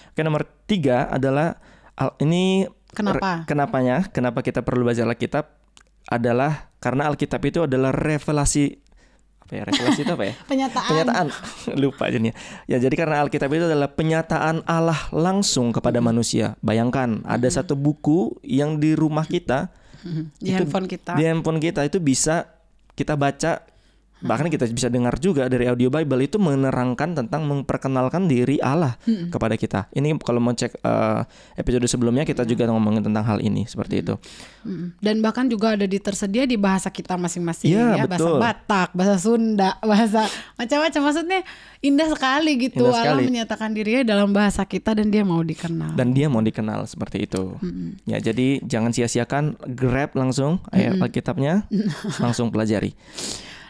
Oke 0.08 0.22
nomor 0.22 0.46
tiga 0.64 1.10
adalah 1.10 1.58
al- 1.92 2.14
ini 2.18 2.70
Kenapa? 2.88 3.42
kenapanya? 3.42 4.06
Kenapa 4.06 4.38
kita 4.40 4.62
perlu 4.62 4.86
belajar 4.86 5.02
Alkitab 5.04 5.50
adalah 6.06 6.70
karena 6.78 7.08
Alkitab 7.08 7.42
itu 7.42 7.58
adalah 7.60 7.90
revelasi 7.90 8.78
apa 9.40 9.52
ya 9.52 9.62
revelasi 9.64 10.00
itu 10.00 10.12
apa 10.14 10.24
ya? 10.24 10.34
Penyataan. 10.50 10.88
penyataan 10.88 11.26
lupa 11.82 12.06
jadinya 12.06 12.32
ya 12.64 12.78
jadi 12.78 12.94
karena 12.94 13.20
Alkitab 13.20 13.50
itu 13.50 13.66
adalah 13.66 13.90
penyataan 13.90 14.64
Allah 14.64 14.96
langsung 15.10 15.68
kepada 15.68 15.98
manusia 15.98 16.56
bayangkan 16.60 17.20
ada 17.24 17.44
satu 17.46 17.74
buku 17.74 18.38
yang 18.40 18.78
di 18.78 18.94
rumah 18.94 19.26
kita 19.26 19.74
Mhm. 20.00 20.36
Di 20.36 20.52
itu 20.52 20.60
handphone 20.62 20.84
kita. 20.86 21.12
di 21.16 21.24
handphone 21.24 21.56
kita 21.58 21.80
itu 21.82 21.96
bisa 21.96 22.44
kita 22.92 23.16
baca 23.16 23.64
bahkan 24.24 24.48
kita 24.48 24.64
bisa 24.72 24.88
dengar 24.88 25.16
juga 25.20 25.46
dari 25.46 25.68
audio 25.68 25.92
Bible 25.92 26.24
itu 26.24 26.40
menerangkan 26.40 27.14
tentang 27.14 27.44
memperkenalkan 27.46 28.26
diri 28.26 28.58
Allah 28.58 28.96
kepada 29.04 29.54
kita 29.54 29.86
ini 29.94 30.16
kalau 30.18 30.40
mau 30.40 30.56
cek 30.56 30.80
eh, 30.80 31.20
episode 31.60 31.86
sebelumnya 31.86 32.24
kita 32.24 32.42
juga 32.48 32.66
ngomongin 32.68 33.04
tentang 33.04 33.24
hal 33.24 33.38
ini 33.44 33.68
seperti 33.68 34.00
itu 34.00 34.14
Mm. 34.64 34.96
Dan 34.96 35.20
bahkan 35.20 35.44
juga 35.46 35.76
ada 35.76 35.84
di 35.84 36.00
tersedia 36.00 36.48
di 36.48 36.56
bahasa 36.56 36.88
kita 36.88 37.20
masing-masing 37.20 37.68
ya, 37.68 38.08
betul. 38.08 38.40
bahasa 38.40 38.54
Batak, 38.56 38.88
bahasa 38.96 39.16
Sunda, 39.20 39.70
bahasa 39.84 40.24
macam-macam. 40.56 41.00
Maksudnya 41.04 41.40
indah 41.84 42.08
sekali 42.08 42.52
gitu. 42.56 42.88
Indah 42.88 42.96
Allah 43.04 43.20
sekali. 43.20 43.28
menyatakan 43.28 43.68
dirinya 43.76 44.02
dalam 44.08 44.32
bahasa 44.32 44.64
kita 44.64 44.96
dan 44.96 45.12
dia 45.12 45.20
mau 45.22 45.44
dikenal. 45.44 45.92
dan 45.94 46.16
dia 46.16 46.26
mau 46.32 46.40
dikenal 46.40 46.88
seperti 46.88 47.28
itu. 47.28 47.60
Ya, 48.08 48.18
jadi 48.24 48.64
jangan 48.64 48.90
sia-siakan 48.96 49.60
grab 49.76 50.16
langsung 50.16 50.64
ayat 50.72 50.96
Alkitabnya, 50.96 51.68
langsung 52.24 52.48
pelajari. 52.48 52.96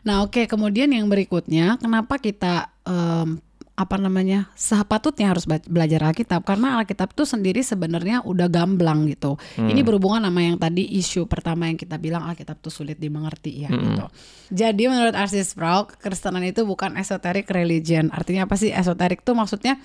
Nah, 0.05 0.25
oke, 0.25 0.45
kemudian 0.45 0.93
yang 0.93 1.09
berikutnya, 1.09 1.81
kenapa 1.81 2.21
kita 2.21 2.69
em, 2.85 3.41
apa 3.75 3.99
namanya 3.99 4.47
sepatutnya 4.55 5.35
harus 5.35 5.51
belajar 5.51 5.99
Alkitab 6.07 6.47
karena 6.47 6.79
Alkitab 6.79 7.11
itu 7.11 7.27
sendiri 7.27 7.59
sebenarnya 7.59 8.23
udah 8.23 8.47
gamblang 8.47 9.11
gitu. 9.11 9.35
Ini 9.59 9.83
berhubungan 9.83 10.23
sama 10.23 10.47
yang 10.47 10.63
tadi 10.63 10.87
isu 10.95 11.27
pertama 11.27 11.67
yang 11.67 11.75
kita 11.75 11.99
bilang 11.99 12.23
Alkitab 12.23 12.63
itu 12.63 12.71
sulit 12.71 13.03
dimengerti 13.03 13.67
ya 13.67 13.75
gitu. 13.75 14.07
Jadi 14.55 14.83
menurut 14.87 15.19
Arsis 15.19 15.51
Sproul, 15.51 15.91
kekristenan 15.91 16.47
itu 16.47 16.63
bukan 16.63 16.95
esoteric 16.95 17.51
religion. 17.51 18.15
Artinya 18.15 18.47
apa 18.47 18.55
sih 18.55 18.71
esoterik 18.71 19.27
tuh 19.27 19.35
maksudnya 19.35 19.83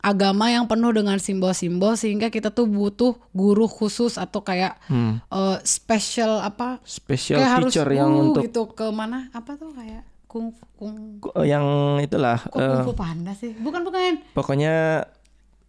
agama 0.00 0.48
yang 0.48 0.64
penuh 0.64 0.90
dengan 0.90 1.16
simbol-simbol 1.16 1.92
sehingga 1.92 2.28
kita 2.28 2.48
tuh 2.48 2.64
butuh 2.64 3.14
guru 3.30 3.64
khusus 3.64 4.16
atau 4.16 4.40
kayak 4.40 4.80
eh, 4.90 5.56
special 5.62 6.40
apa 6.40 6.80
Special 6.82 7.38
kayak 7.38 7.52
harus 7.54 7.70
teacher 7.70 7.88
yang 7.90 8.10
uh, 8.10 8.22
untuk 8.26 8.42
gitu 8.42 8.62
ke 8.70 8.88
mana 8.88 9.28
apa 9.30 9.54
tuh 9.54 9.70
kayak 9.70 10.02
kung 10.24 10.50
kung 10.74 11.20
yang 11.42 11.64
itulah 11.98 12.40
kok 12.40 12.56
eh, 12.56 12.64
kung 12.66 12.86
fu 12.86 12.94
panda 12.94 13.32
sih 13.32 13.52
bukan 13.52 13.82
bukan 13.82 14.24
pokoknya 14.32 15.04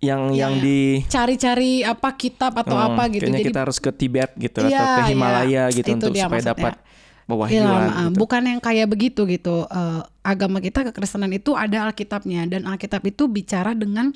yang 0.02 0.34
Ya, 0.34 0.50
yang 0.50 0.58
ya. 0.58 0.64
di 0.64 0.80
cari-cari 1.06 1.86
apa 1.86 2.10
kitab 2.16 2.58
atau 2.58 2.74
Hmm, 2.74 2.88
apa 2.90 3.06
gitu 3.10 3.22
kayaknya 3.22 3.38
jadi 3.38 3.50
kita 3.54 3.62
harus 3.62 3.78
ke 3.78 3.92
Tibet 3.92 4.32
gitu 4.34 4.58
atau 4.60 4.72
Iya, 4.72 4.82
ke 4.82 5.02
iya. 5.04 5.10
Himalaya 5.14 5.64
gitu 5.70 5.86
Itu 5.86 5.94
untuk 6.00 6.14
supaya 6.16 6.26
maksudnya. 6.42 6.54
dapat 6.58 6.74
Iya, 6.74 6.90
pewahyuan 7.32 7.88
uh, 7.88 8.12
gitu. 8.12 8.20
bukan 8.20 8.42
yang 8.44 8.60
kayak 8.60 8.88
begitu 8.92 9.24
gitu 9.26 9.64
Eh, 9.72 10.02
agama 10.22 10.60
kita 10.60 10.84
kekristenan 10.92 11.32
itu 11.32 11.56
ada 11.56 11.88
Alkitabnya 11.88 12.44
dan 12.46 12.68
Alkitab 12.68 13.02
itu 13.08 13.32
bicara 13.32 13.72
dengan 13.72 14.12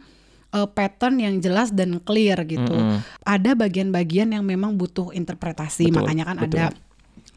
eh, 0.51 0.67
pattern 0.67 1.17
yang 1.17 1.39
jelas 1.39 1.71
dan 1.71 1.97
clear 2.03 2.43
gitu 2.43 2.75
Mm-mm. 2.75 2.99
ada 3.23 3.51
bagian-bagian 3.55 4.35
yang 4.35 4.43
memang 4.43 4.75
butuh 4.75 5.15
interpretasi 5.15 5.89
Betul, 5.89 5.95
makanya 6.03 6.23
kan 6.27 6.37
betul. 6.43 6.59
ada 6.59 6.65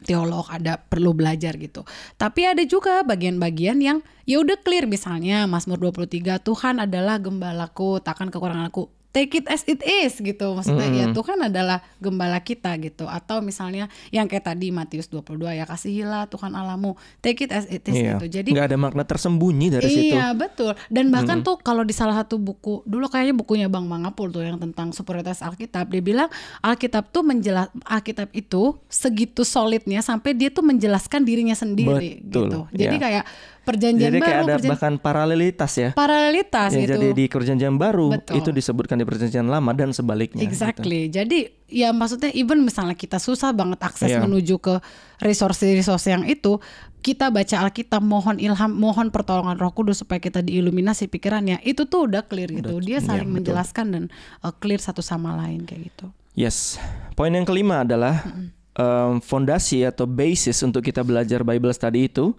teolog 0.03 0.47
ada 0.47 0.79
perlu 0.79 1.11
belajar 1.11 1.59
gitu. 1.59 1.83
Tapi 2.15 2.47
ada 2.47 2.63
juga 2.63 3.03
bagian-bagian 3.03 3.83
yang 3.83 3.99
ya 4.23 4.39
udah 4.39 4.55
clear 4.63 4.87
misalnya 4.87 5.43
Mazmur 5.43 5.75
23 5.91 6.39
Tuhan 6.39 6.79
adalah 6.79 7.19
gembalaku 7.19 7.99
takkan 7.99 8.31
kekurangan 8.31 8.71
aku. 8.71 8.87
Take 9.09 9.41
it 9.41 9.45
as 9.49 9.65
it 9.65 9.81
is 9.81 10.21
gitu. 10.21 10.53
Maksudnya 10.53 10.85
ya 10.93 11.05
Tuhan 11.09 11.41
adalah 11.41 11.81
gembala 11.97 12.37
kita 12.45 12.77
gitu. 12.77 13.09
Atau 13.09 13.41
misalnya 13.41 13.89
yang 14.13 14.29
kayak 14.29 14.53
tadi 14.53 14.69
Matius 14.69 15.09
22 15.09 15.49
ya 15.57 15.65
kasihilah 15.65 16.29
Tuhan 16.29 16.53
Allahmu. 16.53 16.93
Take 17.25 17.49
it 17.49 17.51
as 17.51 17.65
it 17.73 17.81
is 17.89 17.97
Iya. 17.97 18.21
gitu. 18.21 18.25
Jadi 18.29 18.49
nggak 18.53 18.69
ada 18.69 18.77
makna 18.77 19.03
tersembunyi 19.03 19.73
dari 19.73 19.89
situ. 19.89 20.13
Iya 20.13 20.37
betul. 20.37 20.77
Dan 20.93 21.09
bahkan 21.09 21.41
tuh 21.41 21.57
kalau 21.57 21.81
di 21.81 21.91
salah 21.91 22.21
satu 22.21 22.37
buku 22.37 22.85
dulu 22.85 23.09
kayaknya 23.09 23.33
bukunya 23.33 23.67
Bang 23.67 23.89
Mangapul 23.89 24.29
tuh 24.29 24.45
yang 24.45 24.61
tentang 24.61 24.93
superioritas 24.93 25.41
Alkitab, 25.41 25.89
dia 25.89 26.01
bilang 26.05 26.29
Alkitab 26.61 27.09
tuh 27.09 27.25
menjelas 27.25 27.73
Alkitab 27.89 28.29
itu 28.37 28.77
segitu 28.87 29.41
solidnya 29.41 30.05
sampai 30.05 30.37
dia 30.37 30.53
tuh 30.53 30.61
menjelaskan 30.61 31.25
dirinya 31.25 31.57
sendiri 31.57 32.21
Betul, 32.21 32.45
gitu. 32.45 32.59
Jadi 32.77 32.95
iya. 32.95 33.01
kayak 33.01 33.25
perjanjian 33.69 34.09
Jadi 34.09 34.17
baru, 34.17 34.25
kayak 34.25 34.41
ada 34.41 34.53
perjan- 34.55 34.71
bahkan 34.71 34.93
paralelitas 34.97 35.71
ya. 35.73 35.89
paralelitas 35.93 36.69
Ya, 36.71 36.79
gitu. 36.79 36.91
Jadi 36.91 37.07
di 37.13 37.25
perjanjian 37.25 37.75
baru 37.75 38.07
Betul. 38.11 38.35
itu 38.35 38.49
disebutkan 38.51 38.97
di 38.97 39.05
perjanjian 39.05 39.45
lama 39.45 39.69
dan 39.71 39.89
sebaliknya. 39.91 40.41
gitu. 40.41 40.49
Exactly. 40.49 41.07
Jadi 41.07 41.39
ya 41.67 41.89
maksudnya 41.91 42.33
even 42.33 42.59
misalnya 42.59 42.93
kita 42.93 43.15
susah 43.15 43.53
banget 43.53 43.77
akses 43.79 44.09
Iya. 44.09 44.25
menuju 44.25 44.57
ke 44.57 44.81
resource-resource 45.19 46.05
yang 46.07 46.25
itu, 46.25 46.57
kita 46.99 47.29
baca 47.29 47.55
Alkitab 47.61 48.01
mohon 48.01 48.35
ilham, 48.37 48.71
mohon 48.71 49.07
pertolongan 49.07 49.55
Roh 49.55 49.69
Kudus 49.69 50.01
supaya 50.01 50.17
kita 50.17 50.41
diiluminasi 50.41 51.05
pikirannya. 51.05 51.61
Itu 51.61 51.85
tuh 51.85 52.09
udah 52.09 52.23
clear 52.23 52.49
gitu. 52.49 52.79
Dia 52.79 52.97
iya, 52.97 52.99
saling 52.99 53.29
betul. 53.29 53.35
menjelaskan 53.53 53.85
dan 53.89 54.03
uh, 54.39 54.51
clear 54.51 54.79
satu 54.79 54.99
sama 54.99 55.37
lain 55.37 55.63
kayak 55.63 55.87
gitu. 55.87 56.09
Yes. 56.33 56.81
Poin 57.13 57.29
yang 57.29 57.43
kelima 57.43 57.83
adalah 57.83 58.23
em, 58.71 59.19
fondasi 59.19 59.83
atau 59.83 60.03
basis 60.05 60.59
untuk 60.59 60.79
kita 60.81 61.01
belajar 61.01 61.43
Bible 61.43 61.71
study 61.71 62.07
itu 62.07 62.31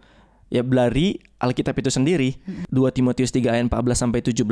ya 0.50 0.66
dari 0.66 1.16
Alkitab 1.40 1.78
itu 1.80 1.88
sendiri. 1.88 2.36
2 2.68 2.76
Timotius 2.92 3.32
3 3.32 3.48
ayat 3.48 3.64
14 3.70 3.96
sampai 3.96 4.20
17 4.20 4.44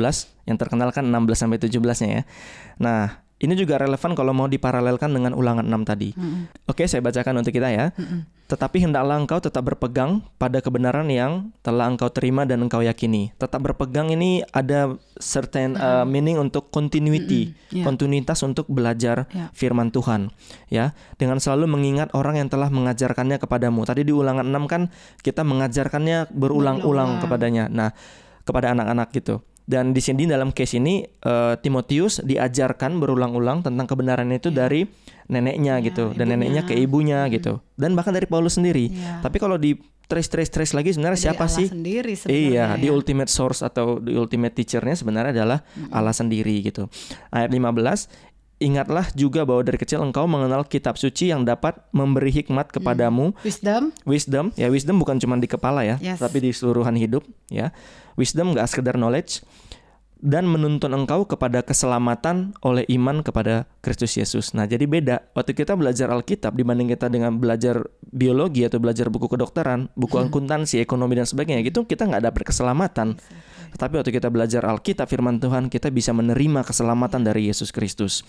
yang 0.49 0.57
terkenal 0.57 0.89
kan 0.89 1.05
16 1.05 1.37
sampai 1.37 1.57
17-nya 1.61 2.09
ya. 2.09 2.23
Nah, 2.81 3.21
ini 3.39 3.53
juga 3.55 3.79
relevan 3.79 4.11
kalau 4.13 4.35
mau 4.35 4.45
diparalelkan 4.45 5.09
dengan 5.09 5.31
ulangan 5.31 5.63
6 5.63 5.87
tadi. 5.87 6.09
Oke, 6.67 6.83
saya 6.85 6.99
bacakan 6.99 7.39
untuk 7.39 7.55
kita 7.55 7.71
ya. 7.71 7.95
Tetapi 8.49 8.81
hendaklah 8.81 9.21
engkau 9.21 9.37
tetap 9.37 9.61
berpegang 9.61 10.25
pada 10.41 10.57
kebenaran 10.57 11.05
yang 11.05 11.53
telah 11.61 11.85
engkau 11.85 12.09
terima 12.09 12.49
dan 12.49 12.65
engkau 12.65 12.81
yakini. 12.81 13.29
Tetap 13.37 13.61
berpegang 13.61 14.09
ini 14.09 14.41
ada 14.49 14.97
certain 15.21 15.77
uh, 15.77 16.01
meaning 16.01 16.35
untuk 16.35 16.73
continuity, 16.73 17.53
Ya. 17.69 17.85
kontinuitas 17.85 18.41
untuk 18.41 18.65
belajar 18.65 19.29
Ya. 19.29 19.53
firman 19.53 19.93
Tuhan, 19.93 20.33
ya. 20.67 20.97
Dengan 21.21 21.37
selalu 21.37 21.69
mengingat 21.69 22.09
orang 22.17 22.41
yang 22.41 22.49
telah 22.49 22.73
mengajarkannya 22.73 23.37
kepadamu. 23.37 23.85
Tadi 23.85 24.01
di 24.01 24.09
ulangan 24.11 24.49
6 24.49 24.65
kan 24.65 24.81
kita 25.21 25.45
mengajarkannya 25.45 26.33
Berulang-ulang. 26.33 27.21
kepadanya. 27.21 27.69
Nah, 27.69 27.93
kepada 28.41 28.73
anak-anak 28.73 29.13
gitu. 29.13 29.45
Dan 29.69 29.93
di 29.93 30.01
sini 30.01 30.25
dalam 30.25 30.49
case 30.49 30.75
ini 30.75 31.05
eh, 31.05 31.53
Timotius 31.55 32.19
diajarkan 32.19 32.97
berulang-ulang 32.97 33.61
tentang 33.61 33.85
kebenaran 33.85 34.25
itu 34.29 34.49
dari 34.49 34.89
neneknya 35.27 35.77
Ya, 35.77 35.85
gitu 35.85 36.09
dan 36.09 36.25
ibunya. 36.25 36.33
neneknya 36.33 36.61
ke 36.65 36.73
ibunya 36.73 37.19
gitu. 37.29 37.61
Dan 37.75 37.93
bahkan 37.93 38.09
dari 38.09 38.25
Paulus 38.25 38.57
sendiri. 38.57 38.89
Ya. 38.89 39.21
Tapi 39.21 39.37
kalau 39.37 39.55
di 39.55 39.77
trace 40.09 40.25
trace 40.25 40.49
trace 40.49 40.73
lagi 40.73 40.89
sebenarnya 40.89 41.13
Dari 41.13 41.25
siapa 41.29 41.45
Allah 41.45 41.53
sih? 41.53 41.67
sendiri 41.69 42.17
sebenarnya 42.17 42.41
Iya, 42.41 42.65
ya. 42.65 42.81
the 42.81 42.89
ultimate 42.89 43.29
source 43.29 43.61
atau 43.61 44.01
the 44.01 44.17
ultimate 44.17 44.57
teachernya 44.57 44.97
sebenarnya 44.97 45.37
adalah 45.37 45.61
Allah 45.87 46.11
sendiri 46.11 46.65
gitu. 46.65 46.89
Ayat 47.29 47.53
15, 47.53 48.09
ingatlah 48.59 49.07
juga 49.15 49.47
bahwa 49.47 49.63
dari 49.63 49.79
kecil 49.79 50.03
engkau 50.03 50.27
mengenal 50.27 50.67
kitab 50.67 50.99
suci 50.99 51.31
yang 51.31 51.47
dapat 51.47 51.79
memberi 51.95 52.29
hikmat 52.29 52.69
kepadamu. 52.69 53.31
Wisdom? 53.41 53.95
Wisdom. 54.03 54.51
Ya 54.59 54.67
wisdom 54.67 54.99
bukan 54.99 55.15
cuma 55.17 55.39
di 55.39 55.47
kepala 55.47 55.87
ya 55.87 55.95
Yes. 56.03 56.19
tapi 56.19 56.43
di 56.43 56.51
seluruhan 56.51 56.93
hidup 56.99 57.23
ya. 57.47 57.71
Wisdom 58.19 58.51
gak 58.51 58.67
sekedar 58.67 58.99
knowledge 58.99 59.41
dan 60.19 60.43
menuntun 60.51 60.91
engkau 60.91 61.23
kepada 61.23 61.63
keselamatan 61.63 62.51
oleh 62.59 62.83
iman 62.91 63.23
kepada 63.23 63.71
Kristus 63.79 64.19
Yesus. 64.19 64.51
Nah, 64.51 64.67
jadi 64.67 64.83
beda 64.83 65.31
waktu 65.31 65.55
kita 65.55 65.79
belajar 65.79 66.11
Alkitab 66.11 66.59
dibanding 66.59 66.91
kita 66.91 67.07
dengan 67.07 67.39
belajar 67.39 67.87
biologi 68.11 68.67
atau 68.67 68.83
belajar 68.83 69.07
buku 69.07 69.31
kedokteran, 69.31 69.87
buku 69.95 70.19
akuntansi, 70.19 70.83
ekonomi 70.83 71.15
dan 71.15 71.27
sebagainya, 71.27 71.63
gitu 71.63 71.87
kita 71.87 72.03
nggak 72.03 72.23
dapat 72.31 72.43
keselamatan. 72.51 73.15
Tetapi 73.71 73.93
waktu 74.03 74.11
kita 74.11 74.27
belajar 74.27 74.67
Alkitab 74.67 75.07
firman 75.07 75.39
Tuhan, 75.39 75.71
kita 75.71 75.87
bisa 75.87 76.11
menerima 76.11 76.67
keselamatan 76.67 77.23
dari 77.23 77.47
Yesus 77.47 77.71
Kristus. 77.71 78.27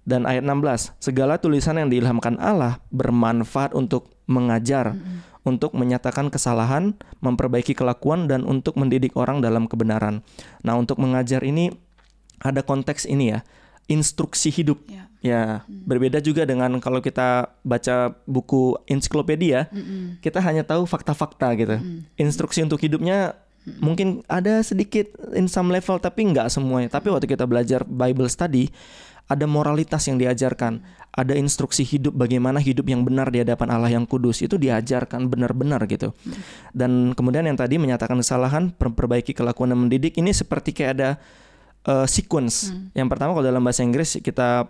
Dan 0.00 0.24
ayat 0.24 0.42
16, 0.42 0.96
segala 0.98 1.36
tulisan 1.36 1.76
yang 1.76 1.92
diilhamkan 1.92 2.40
Allah 2.40 2.80
bermanfaat 2.88 3.76
untuk 3.76 4.16
mengajar, 4.24 4.96
untuk 5.44 5.72
menyatakan 5.72 6.28
kesalahan, 6.28 6.96
memperbaiki 7.24 7.72
kelakuan 7.72 8.28
dan 8.28 8.44
untuk 8.44 8.76
mendidik 8.76 9.16
orang 9.16 9.40
dalam 9.40 9.64
kebenaran. 9.64 10.20
Nah, 10.60 10.76
untuk 10.76 11.00
mengajar 11.00 11.40
ini 11.40 11.72
ada 12.40 12.60
konteks 12.64 13.08
ini 13.08 13.36
ya, 13.36 13.40
instruksi 13.88 14.52
hidup. 14.52 14.80
Ya. 14.88 15.10
Ya, 15.20 15.68
berbeda 15.68 16.16
juga 16.24 16.48
dengan 16.48 16.80
kalau 16.80 17.04
kita 17.04 17.52
baca 17.60 18.16
buku 18.24 18.80
ensiklopedia, 18.88 19.68
kita 20.24 20.40
hanya 20.40 20.64
tahu 20.64 20.88
fakta-fakta 20.88 21.52
gitu. 21.60 21.76
Instruksi 22.16 22.64
untuk 22.64 22.80
hidupnya 22.80 23.36
mungkin 23.84 24.24
ada 24.24 24.64
sedikit 24.64 25.12
in 25.36 25.44
some 25.44 25.68
level 25.68 26.00
tapi 26.00 26.24
nggak 26.32 26.48
semuanya. 26.48 26.88
Tapi 26.88 27.12
waktu 27.12 27.28
kita 27.28 27.44
belajar 27.44 27.84
Bible 27.84 28.32
study, 28.32 28.72
ada 29.30 29.46
moralitas 29.46 30.02
yang 30.10 30.18
diajarkan, 30.18 30.82
ada 31.14 31.38
instruksi 31.38 31.86
hidup 31.86 32.18
bagaimana 32.18 32.58
hidup 32.58 32.90
yang 32.90 33.06
benar 33.06 33.30
di 33.30 33.46
hadapan 33.46 33.70
Allah 33.70 33.94
yang 33.94 34.02
kudus 34.02 34.42
itu 34.42 34.58
diajarkan 34.58 35.30
benar-benar 35.30 35.86
gitu. 35.86 36.10
Dan 36.74 37.14
kemudian 37.14 37.46
yang 37.46 37.54
tadi 37.54 37.78
menyatakan 37.78 38.18
kesalahan, 38.18 38.74
per- 38.74 38.90
perbaiki 38.90 39.30
kelakuan 39.30 39.70
dan 39.70 39.78
mendidik 39.86 40.18
ini 40.18 40.34
seperti 40.34 40.74
kayak 40.74 40.92
ada 40.98 41.10
uh, 41.86 42.10
sequence. 42.10 42.74
Yang 42.90 43.08
pertama 43.14 43.38
kalau 43.38 43.46
dalam 43.46 43.62
bahasa 43.62 43.86
Inggris 43.86 44.18
kita 44.18 44.66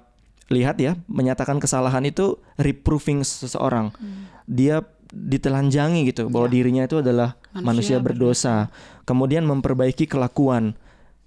lihat 0.52 0.76
ya, 0.76 0.92
menyatakan 1.08 1.56
kesalahan 1.56 2.04
itu 2.04 2.36
reproving 2.60 3.24
seseorang. 3.24 3.96
Dia 4.44 4.84
ditelanjangi 5.10 6.06
gitu 6.12 6.30
bahwa 6.30 6.46
dirinya 6.52 6.86
itu 6.86 7.02
adalah 7.02 7.34
manusia, 7.50 7.64
Manusia 7.64 7.96
berdosa. 7.98 8.54
Kemudian 9.08 9.42
memperbaiki 9.48 10.04
kelakuan. 10.04 10.76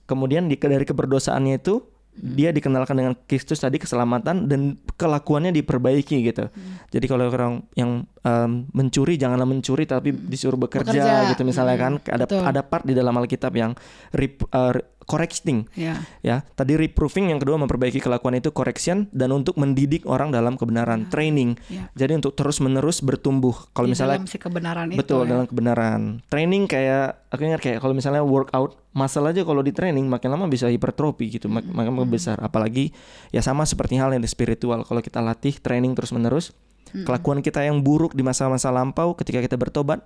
Kemudian 0.04 0.52
di, 0.52 0.60
dari 0.60 0.84
keberdosaannya 0.84 1.60
itu 1.64 1.93
dia 2.14 2.54
dikenalkan 2.54 2.94
dengan 2.94 3.14
Kristus 3.26 3.58
tadi 3.58 3.82
keselamatan 3.82 4.46
dan 4.46 4.78
kelakuannya 4.96 5.50
diperbaiki 5.50 6.18
gitu. 6.30 6.46
Jadi 6.94 7.06
kalau 7.10 7.26
orang 7.28 7.66
yang 7.74 8.06
em, 8.22 8.70
mencuri 8.70 9.18
janganlah 9.18 9.50
mencuri 9.50 9.90
tapi 9.90 10.14
disuruh 10.14 10.58
bekerja, 10.58 10.94
Bekerja. 10.94 11.30
gitu 11.34 11.42
misalnya 11.42 11.78
kan 11.78 11.94
ada 12.06 12.26
betul. 12.30 12.42
ada 12.46 12.62
part 12.62 12.86
di 12.86 12.94
dalam 12.94 13.18
Alkitab 13.18 13.54
yang 13.58 13.74
rep, 14.14 14.46
eh, 14.46 14.72
correcting 15.04 15.68
Ya. 15.74 16.04
ya. 16.20 16.44
Tadi 16.54 16.76
reproving 16.76 17.30
yang 17.30 17.40
kedua 17.40 17.56
memperbaiki 17.58 17.98
kelakuan 17.98 18.36
itu 18.36 18.50
correction 18.50 19.08
dan 19.12 19.32
untuk 19.32 19.56
mendidik 19.56 20.04
orang 20.04 20.30
dalam 20.30 20.56
kebenaran, 20.56 21.08
training. 21.08 21.56
Ya. 21.68 21.88
Jadi 21.94 22.20
untuk 22.20 22.34
terus-menerus 22.34 23.00
bertumbuh. 23.00 23.54
Kalau 23.72 23.88
misalnya 23.88 24.20
dalam 24.20 24.30
si 24.30 24.38
kebenaran 24.38 24.88
itu 24.90 25.00
betul 25.00 25.24
ya. 25.24 25.36
dalam 25.36 25.46
kebenaran. 25.46 26.02
Training 26.28 26.64
kayak 26.66 27.30
aku 27.30 27.42
ingat 27.44 27.62
kayak 27.62 27.78
kalau 27.80 27.94
misalnya 27.94 28.22
workout, 28.22 28.80
muscle 28.92 29.26
aja 29.26 29.42
kalau 29.42 29.60
di 29.60 29.72
training 29.72 30.06
makin 30.06 30.30
lama 30.30 30.46
bisa 30.46 30.68
hipertrofi 30.68 31.30
gitu, 31.32 31.48
mak- 31.48 31.66
makin 31.66 31.94
besar. 32.06 32.40
Apalagi 32.40 32.94
ya 33.30 33.40
sama 33.40 33.64
seperti 33.64 33.98
hal 33.98 34.12
yang 34.12 34.22
di 34.22 34.30
spiritual. 34.30 34.84
Kalau 34.84 35.00
kita 35.00 35.20
latih 35.20 35.58
training 35.58 35.94
terus-menerus, 35.94 36.54
kelakuan 36.94 37.42
kita 37.42 37.66
yang 37.66 37.82
buruk 37.82 38.14
di 38.14 38.22
masa-masa 38.22 38.70
lampau 38.70 39.18
ketika 39.18 39.42
kita 39.42 39.58
bertobat 39.58 40.06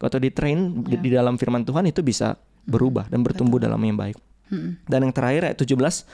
atau 0.00 0.18
di 0.18 0.32
train 0.32 0.82
di, 0.82 0.96
di 0.98 1.10
dalam 1.12 1.36
firman 1.36 1.62
Tuhan 1.62 1.84
itu 1.84 2.00
bisa 2.00 2.34
berubah 2.64 3.08
dan 3.08 3.20
bertumbuh 3.24 3.60
dalam 3.60 3.80
yang 3.80 3.96
baik. 3.96 4.16
Mm-mm. 4.50 4.80
Dan 4.84 5.08
yang 5.08 5.14
terakhir 5.14 5.52
ayat 5.52 5.58
17 5.60 6.04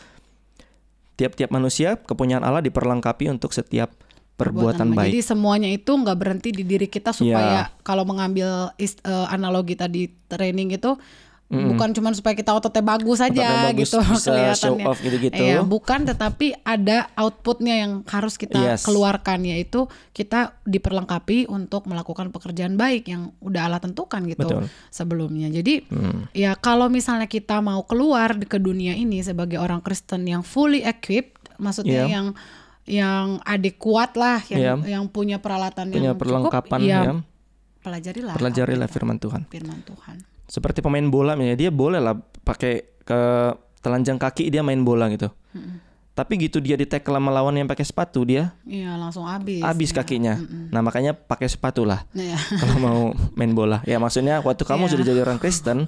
tiap-tiap 1.18 1.50
manusia 1.52 2.00
kepunyaan 2.00 2.40
Allah 2.40 2.64
diperlengkapi 2.64 3.28
untuk 3.28 3.52
setiap 3.52 3.92
perbuatan, 4.40 4.96
baik. 4.96 5.12
Jadi 5.12 5.20
semuanya 5.20 5.68
itu 5.68 5.92
nggak 5.92 6.16
berhenti 6.16 6.48
di 6.48 6.64
diri 6.64 6.88
kita 6.88 7.12
supaya 7.12 7.68
Ya. 7.68 7.76
kalau 7.84 8.08
mengambil 8.08 8.72
eh, 8.80 8.88
analogi 9.28 9.76
tadi 9.76 10.08
training 10.32 10.72
itu 10.72 10.96
bukan 11.50 11.90
cuma 11.90 12.14
supaya 12.14 12.32
kita 12.32 12.54
ototnya 12.54 12.78
bagus 12.80 13.18
Ototnya 13.18 13.74
bagus, 13.74 13.90
gitu 13.90 13.98
bisa 13.98 14.14
show 14.54 14.70
kelihatannya. 14.78 14.86
off 14.86 14.98
gitu-gitu. 14.98 15.34
Iya, 15.36 15.60
bukan 15.60 16.06
tetapi 16.06 16.54
ada 16.62 17.10
outputnya 17.14 17.74
yang 17.76 17.92
harus 18.06 18.34
kita 18.34 18.54
Yes. 18.54 18.86
keluarkan 18.86 19.42
yaitu 19.42 19.84
kita 20.12 20.54
diperlengkapi 20.62 21.46
untuk 21.46 21.84
melakukan 21.84 22.30
pekerjaan 22.30 22.74
baik 22.74 23.04
yang 23.04 23.34
udah 23.38 23.66
Allah 23.66 23.78
tentukan 23.78 24.22
gitu 24.24 24.46
Betul. 24.46 24.62
sebelumnya. 24.88 25.50
Jadi 25.50 25.82
Hmm. 25.86 26.30
ya 26.30 26.54
kalau 26.54 26.86
misalnya 26.86 27.26
kita 27.26 27.58
mau 27.58 27.82
keluar 27.82 28.38
ke 28.38 28.56
dunia 28.56 28.94
ini 28.94 29.18
sebagai 29.18 29.58
orang 29.58 29.82
Kristen 29.82 30.22
yang 30.24 30.40
fully 30.40 30.80
equipped, 30.80 31.50
maksudnya 31.56 32.06
Iya. 32.06 32.14
yang 32.14 32.26
yang 32.86 33.26
adekuat 33.42 34.14
lah, 34.14 34.38
yang 34.46 34.82
Iya. 34.82 34.98
yang 34.98 35.04
punya 35.06 35.38
peralatan 35.38 35.90
Punya 35.90 36.10
yang 36.10 36.14
perlengkapan 36.14 36.78
cukup, 36.78 36.86
ya, 36.86 37.00
ya. 37.04 37.14
pelajarilah. 37.80 38.34
Pelajarilah 38.34 38.86
firman 38.86 39.16
Tuhan. 39.16 39.42
firman 39.46 39.82
Tuhan. 39.82 40.29
Seperti 40.50 40.82
pemain 40.82 41.06
bola 41.06 41.32
misalnya 41.32 41.54
dia 41.56 41.70
boleh 41.70 41.96
lah 41.96 42.18
pakai 42.42 42.82
ke 43.00 43.20
telanjang 43.80 44.18
kaki 44.18 44.50
dia 44.50 44.60
main 44.60 44.82
bola 44.82 45.06
gitu. 45.08 45.30
Tapi 46.10 46.36
gitu 46.36 46.58
dia 46.58 46.74
di 46.74 46.84
tackle 46.84 47.16
sama 47.16 47.30
lawan 47.30 47.54
yang 47.54 47.64
pakai 47.64 47.86
sepatu 47.86 48.26
dia 48.26 48.52
Iya 48.62 48.98
langsung 48.98 49.24
habis. 49.24 49.62
habis 49.62 49.88
ya. 49.88 49.96
kakinya. 49.96 50.34
Nah, 50.68 50.82
makanya 50.82 51.14
pakai 51.14 51.46
sepatu 51.46 51.86
lah 51.86 52.02
Iya. 52.12 52.36
kalau 52.60 52.76
mau 52.76 53.00
main 53.32 53.54
bola. 53.54 53.80
Ya 53.82 53.96
maksudnya 53.96 54.42
waktu 54.42 54.60
kamu 54.60 54.84
Iya. 54.84 54.90
sudah 54.92 55.04
jadi 55.06 55.20
orang 55.22 55.38
Kristen 55.38 55.86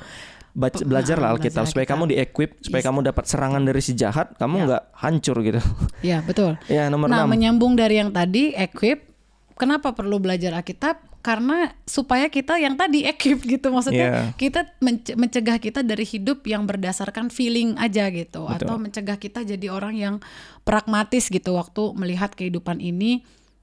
baca, 0.52 0.78
belajarlah 0.78 1.28
Alkitab 1.32 1.64
belajar 1.64 1.68
supaya 1.68 1.86
kamu 1.86 2.02
di-equip 2.12 2.50
supaya 2.60 2.82
kamu 2.82 2.98
dapat 3.02 3.24
serangan 3.24 3.60
dari 3.60 3.80
si 3.80 3.92
jahat, 3.92 4.32
kamu 4.38 4.64
nggak 4.64 4.82
hancur 4.94 5.36
gitu. 5.42 5.60
Iya 6.00 6.22
betul. 6.22 6.56
ya 6.64 6.88
nomor 6.88 7.08
Nah, 7.08 7.24
6. 7.24 7.28
menyambung 7.28 7.72
dari 7.74 7.98
yang 7.98 8.08
tadi 8.08 8.54
equip, 8.54 9.04
kenapa 9.52 9.92
perlu 9.92 10.16
belajar 10.16 10.54
Alkitab? 10.54 11.11
Karena 11.22 11.70
supaya 11.86 12.26
kita 12.26 12.58
yang 12.58 12.74
tadi 12.74 13.06
equip 13.10 13.40
gitu, 13.40 13.70
maksudnya 13.70 14.06
Iya. 14.10 14.22
kita 14.34 14.60
menc- 14.82 15.14
mencegah 15.14 15.62
kita 15.62 15.80
dari 15.80 16.02
hidup 16.02 16.42
yang 16.44 16.66
berdasarkan 16.66 17.30
feeling 17.30 17.78
aja 17.78 18.10
gitu, 18.10 18.44
Betul. 18.44 18.66
atau 18.66 18.74
mencegah 18.76 19.16
kita 19.16 19.46
jadi 19.46 19.70
orang 19.70 19.94
yang 19.94 20.14
pragmatis 20.66 21.30
gitu 21.30 21.54
waktu 21.54 21.94
melihat 21.94 22.34
kehidupan 22.34 22.82
ini 22.82 23.22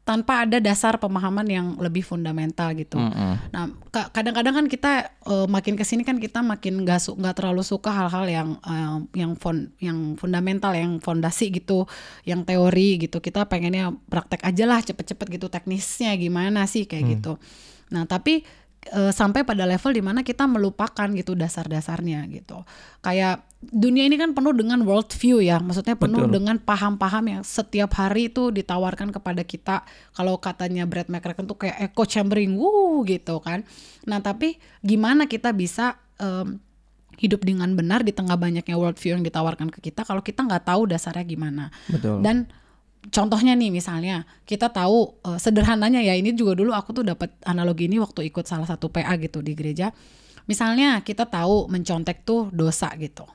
tanpa 0.09 0.41
ada 0.41 0.57
dasar 0.57 0.97
pemahaman 0.97 1.45
yang 1.45 1.67
lebih 1.77 2.01
fundamental 2.01 2.73
gitu. 2.73 2.97
Mm-mm. 2.97 3.53
Nah, 3.53 3.69
ka- 3.93 4.09
kadang-kadang 4.09 4.57
kan 4.57 4.65
kita 4.65 5.13
eh, 5.13 5.45
makin 5.45 5.77
ke 5.77 5.85
sini 5.85 6.01
kan 6.01 6.17
kita 6.17 6.41
makin 6.41 6.81
nggak 6.81 6.97
su- 6.97 7.13
nggak 7.13 7.37
terlalu 7.37 7.61
suka 7.61 7.93
hal-hal 7.93 8.25
yang 8.25 8.49
eh, 8.57 8.97
yang 9.13 9.37
fon 9.37 9.69
yang 9.77 10.17
fundamental, 10.17 10.73
yang 10.73 10.97
fondasi 10.97 11.53
gitu, 11.53 11.85
yang 12.25 12.41
teori 12.41 13.05
gitu. 13.05 13.21
Kita 13.21 13.45
pengennya 13.45 13.93
praktek 14.09 14.41
aja 14.41 14.65
lah 14.65 14.81
cepet-cepet 14.81 15.27
gitu 15.29 15.45
teknisnya 15.45 16.17
gimana 16.17 16.65
sih 16.65 16.89
kayak 16.89 17.05
gitu. 17.13 17.37
Nah, 17.93 18.09
tapi 18.09 18.41
eh, 18.89 19.11
sampai 19.13 19.45
pada 19.45 19.69
level 19.69 19.93
di 19.93 20.01
mana 20.01 20.25
kita 20.25 20.49
melupakan 20.49 21.05
gitu 21.13 21.37
dasar-dasarnya 21.37 22.25
gitu. 22.33 22.65
Kayak 23.05 23.45
dunia 23.59 24.07
ini 24.07 24.15
kan 24.15 24.31
penuh 24.31 24.55
dengan 24.55 24.79
world 24.87 25.11
view 25.19 25.43
ya, 25.43 25.59
maksudnya 25.59 25.99
penuh 25.99 26.23
Betul. 26.23 26.39
dengan 26.39 26.55
paham-paham 26.63 27.25
yang 27.27 27.41
setiap 27.43 27.91
hari 27.99 28.31
itu 28.31 28.55
ditawarkan 28.55 29.11
kepada 29.11 29.43
kita. 29.43 29.83
Kalau 30.15 30.39
katanya 30.39 30.87
Brad 30.87 31.11
McCracken 31.11 31.43
tuh 31.43 31.59
kayak 31.59 31.91
echo 31.91 32.07
chambering, 32.07 32.55
wuh 32.55 33.03
gitu 33.03 33.43
kan. 33.43 33.67
Nah 34.07 34.23
tapi 34.23 34.55
gimana 34.79 35.27
kita 35.27 35.51
bisa 35.51 35.99
em, 36.23 36.63
hidup 37.19 37.43
dengan 37.43 37.75
benar 37.75 38.07
di 38.07 38.15
tengah 38.15 38.39
banyaknya 38.39 38.79
world 38.79 38.95
view 38.95 39.19
yang 39.19 39.27
ditawarkan 39.27 39.67
ke 39.67 39.91
kita 39.91 40.07
kalau 40.07 40.23
kita 40.23 40.47
nggak 40.47 40.63
tahu 40.63 40.87
dasarnya 40.87 41.27
gimana. 41.27 41.67
Betul. 41.91 42.23
Dan 42.23 42.47
contohnya 43.11 43.59
nih 43.59 43.75
misalnya 43.75 44.23
kita 44.47 44.71
tahu 44.71 45.19
eh, 45.27 45.35
sederhananya 45.35 45.99
ya 45.99 46.15
ini 46.15 46.31
juga 46.31 46.55
dulu 46.55 46.71
aku 46.71 46.95
tuh 46.95 47.03
dapat 47.03 47.35
analogi 47.43 47.91
ini 47.91 47.99
waktu 47.99 48.31
ikut 48.31 48.47
salah 48.47 48.71
satu 48.71 48.87
PA 48.87 49.19
gitu 49.19 49.43
di 49.43 49.51
gereja. 49.51 49.91
Misalnya 50.47 51.03
kita 51.03 51.27
tahu 51.27 51.67
mencontek 51.67 52.23
tuh 52.23 52.47
dosa 52.55 52.87
gitu. 52.95 53.27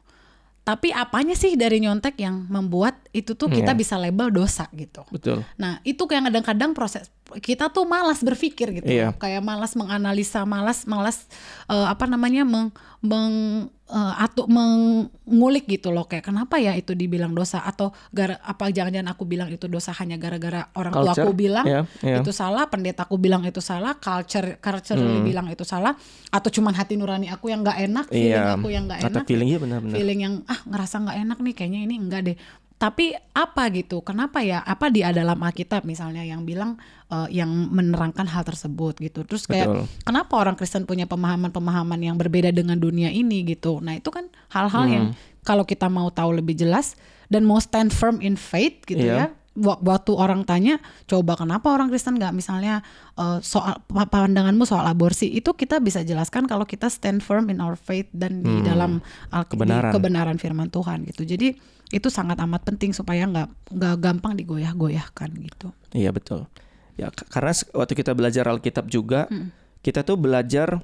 Tapi 0.65 0.97
apanya 0.97 1.37
sih 1.37 1.61
dari 1.61 1.77
nyontek 1.77 2.17
yang 2.17 2.49
membuat 2.49 2.97
itu 3.13 3.37
tuh 3.37 3.53
kita 3.53 3.77
Iya. 3.77 3.79
bisa 3.79 4.01
label 4.01 4.33
dosa 4.33 4.65
gitu. 4.73 5.05
Betul. 5.13 5.45
Nah, 5.61 5.85
itu 5.85 6.01
yang 6.09 6.25
kadang-kadang 6.25 6.73
proses 6.73 7.13
kita 7.41 7.71
tuh 7.71 7.87
malas 7.87 8.21
berpikir 8.21 8.71
gitu. 8.75 8.87
Iya. 8.87 9.15
Kayak 9.17 9.43
malas 9.43 9.75
menganalisa, 9.75 10.43
malas 10.45 10.85
malas 10.85 11.27
eh, 11.67 11.87
apa 11.87 12.07
namanya 12.07 12.43
meng 12.43 12.71
meng 13.05 13.69
eh, 13.85 14.15
atau 14.17 14.49
mengulik 14.49 15.69
gitu 15.69 15.93
loh 15.93 16.09
kayak 16.09 16.25
kenapa 16.25 16.57
ya 16.57 16.73
itu 16.73 16.97
dibilang 16.97 17.37
dosa 17.37 17.61
atau 17.61 17.93
gara 18.09 18.41
apa 18.41 18.73
jangan-jangan 18.73 19.13
aku 19.13 19.29
bilang 19.29 19.53
itu 19.53 19.69
dosa 19.69 19.93
hanya 20.01 20.17
gara-gara 20.17 20.73
orang 20.73 20.93
tua 20.93 21.13
Culture, 21.13 21.25
aku 21.29 21.33
bilang 21.37 21.65
iya, 21.69 21.81
iya. 22.01 22.25
itu 22.25 22.33
salah, 22.33 22.65
pendetaku 22.73 23.21
bilang 23.21 23.45
itu 23.45 23.61
salah, 23.61 23.93
culture 24.01 24.57
culture 24.57 24.97
bilang 25.21 25.53
itu 25.53 25.69
salah 25.69 25.93
atau 26.33 26.49
cuman 26.49 26.73
hati 26.73 26.97
nurani 26.97 27.29
aku 27.29 27.53
yang 27.53 27.61
nggak 27.61 27.79
enak, 27.85 28.07
feeling 28.09 28.33
Iya. 28.41 28.57
aku 28.57 28.69
yang 28.73 28.85
nggak 28.89 29.01
enak 29.05 29.25
feeling 29.29 29.49
iya 29.53 29.59
benar-benar. 29.61 29.95
feeling 30.01 30.21
yang 30.25 30.35
ah 30.49 30.61
ngerasa 30.65 30.95
nggak 31.05 31.19
enak 31.29 31.39
nih 31.45 31.55
kayaknya 31.55 31.81
ini 31.85 31.95
enggak 32.01 32.21
deh 32.25 32.37
tapi 32.75 33.15
apa 33.31 33.71
gitu 33.71 34.03
kenapa 34.03 34.43
ya 34.43 34.61
apa 34.61 34.91
di 34.91 35.01
dalam 35.01 35.39
Alkitab 35.39 35.83
misalnya 35.83 36.21
yang 36.21 36.43
bilang 36.43 36.77
eh, 37.07 37.29
yang 37.33 37.49
menerangkan 37.49 38.27
hal 38.27 38.43
tersebut 38.43 38.99
gitu 38.99 39.23
terus 39.23 39.47
kayak 39.47 39.67
Betul. 39.67 39.85
kenapa 40.03 40.35
orang 40.37 40.55
Kristen 40.55 40.85
punya 40.85 41.07
pemahaman-pemahaman 41.07 42.01
yang 42.03 42.15
berbeda 42.15 42.51
dengan 42.51 42.77
dunia 42.77 43.09
ini 43.09 43.47
gitu 43.47 43.79
nah 43.79 43.95
itu 43.95 44.09
kan 44.09 44.27
hal-hal 44.51 44.85
yang 44.87 45.05
Hmm. 45.07 45.17
kalau 45.43 45.63
kita 45.63 45.87
mau 45.87 46.09
tahu 46.09 46.35
lebih 46.35 46.55
jelas 46.55 46.99
dan 47.27 47.43
mau 47.43 47.57
stand 47.57 47.91
firm 47.91 48.19
in 48.19 48.35
faith 48.35 48.83
gitu 48.85 49.01
Iya. 49.03 49.17
ya 49.17 49.29
Wa- 49.55 49.79
waktu 49.79 50.11
orang 50.11 50.43
tanya 50.43 50.83
coba 51.07 51.39
kenapa 51.39 51.71
orang 51.71 51.87
Kristen 51.87 52.19
nggak 52.19 52.35
misalnya 52.35 52.83
eh, 53.15 53.39
soal 53.41 53.79
pa- 53.87 54.11
pandanganmu 54.11 54.67
soal 54.67 54.83
aborsi 54.85 55.31
itu 55.31 55.55
kita 55.55 55.79
bisa 55.79 56.03
jelaskan 56.03 56.45
kalau 56.45 56.67
kita 56.67 56.91
stand 56.91 57.23
firm 57.23 57.47
in 57.47 57.63
our 57.63 57.79
faith 57.79 58.11
dan 58.11 58.43
di 58.43 58.67
dalam 58.67 58.99
al- 59.31 59.47
di 59.47 59.55
Kebenaran. 59.55 59.95
kebenaran 59.95 60.37
firman 60.37 60.69
Tuhan 60.69 61.07
gitu 61.07 61.23
jadi 61.23 61.55
itu 61.95 62.11
sangat 62.11 62.35
amat 62.43 62.67
penting 62.67 62.91
supaya 62.91 63.23
nggak 63.25 63.71
nggak 63.71 63.95
gampang 64.03 64.35
digoyah-goyahkan 64.35 65.31
gitu 65.39 65.71
Iya 65.95 66.11
betul. 66.11 66.51
Ya 66.99 67.11
karena 67.11 67.55
waktu 67.71 67.95
kita 67.95 68.15
belajar 68.19 68.51
Alkitab 68.51 68.91
juga, 68.91 69.31
Hmm. 69.31 69.55
kita 69.79 70.03
tuh 70.03 70.19
belajar 70.19 70.83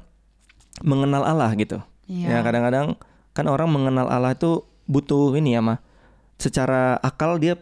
mengenal 0.86 1.26
Allah 1.26 1.50
gitu. 1.58 1.82
Iya. 2.06 2.26
Ya 2.30 2.46
kadang-kadang 2.46 2.94
kan 3.34 3.46
orang 3.46 3.70
mengenal 3.70 4.06
Allah 4.06 4.34
itu 4.34 4.62
butuh 4.86 5.34
ini 5.34 5.58
ya 5.58 5.62
mah. 5.62 5.82
Secara 6.38 6.96
akal 6.98 7.36
dia 7.38 7.58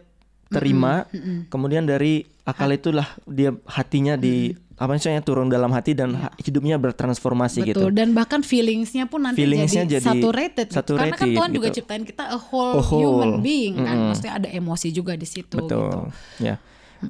terima, 0.49 1.05
kemudian 1.49 1.85
dari 1.85 2.25
akal 2.41 2.69
itulah 2.69 3.05
dia 3.25 3.53
hatinya 3.69 4.17
di 4.17 4.53
apa 4.79 4.95
misalnya 4.95 5.19
turun 5.19 5.51
dalam 5.51 5.67
hati 5.69 5.91
dan 5.91 6.15
ha- 6.15 6.31
hidupnya 6.39 6.79
bertransformasi 6.79 7.67
gitu. 7.67 7.83
Betul. 7.83 7.91
Dan 7.91 8.15
bahkan 8.15 8.39
feelingsnya 8.39 9.05
pun 9.05 9.21
nanti 9.21 9.43
Feelingsnya 9.43 9.83
jadi, 9.83 9.99
jadi 9.99 10.05
saturated. 10.07 10.67
gitu. 10.71 10.95
Karena 10.95 11.11
kan 11.11 11.19
saturated 11.19 11.35
Tuhan 11.35 11.49
juga 11.51 11.67
gitu. 11.67 11.75
ciptain 11.83 12.03
kita 12.03 12.23
a 12.25 12.39
whole, 12.39 12.79
A 12.79 12.81
whole. 12.81 13.03
human 13.19 13.43
being 13.43 13.75
kan. 13.75 13.91
Mm-mm. 13.91 14.07
Maksudnya 14.09 14.33
ada 14.35 14.47
emosi 14.47 14.87
juga 14.89 15.13
di 15.13 15.27
situ 15.27 15.51
Betul. 15.53 15.67
gitu. 15.83 15.99
Ya. 16.39 16.55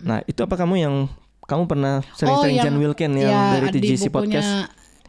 Nah, 0.01 0.25
itu 0.25 0.41
apa 0.41 0.53
kamu 0.53 0.75
yang 0.75 0.95
kamu 1.45 1.63
pernah 1.65 2.01
sering-sering 2.13 2.57
yang- 2.57 2.65
Jan 2.67 2.77
Wilkin 2.77 3.11
yang 3.15 3.29
ya, 3.29 3.41
dari 3.55 3.67
TGC 3.71 4.09
bukunya- 4.09 4.41
podcast? 4.41 4.49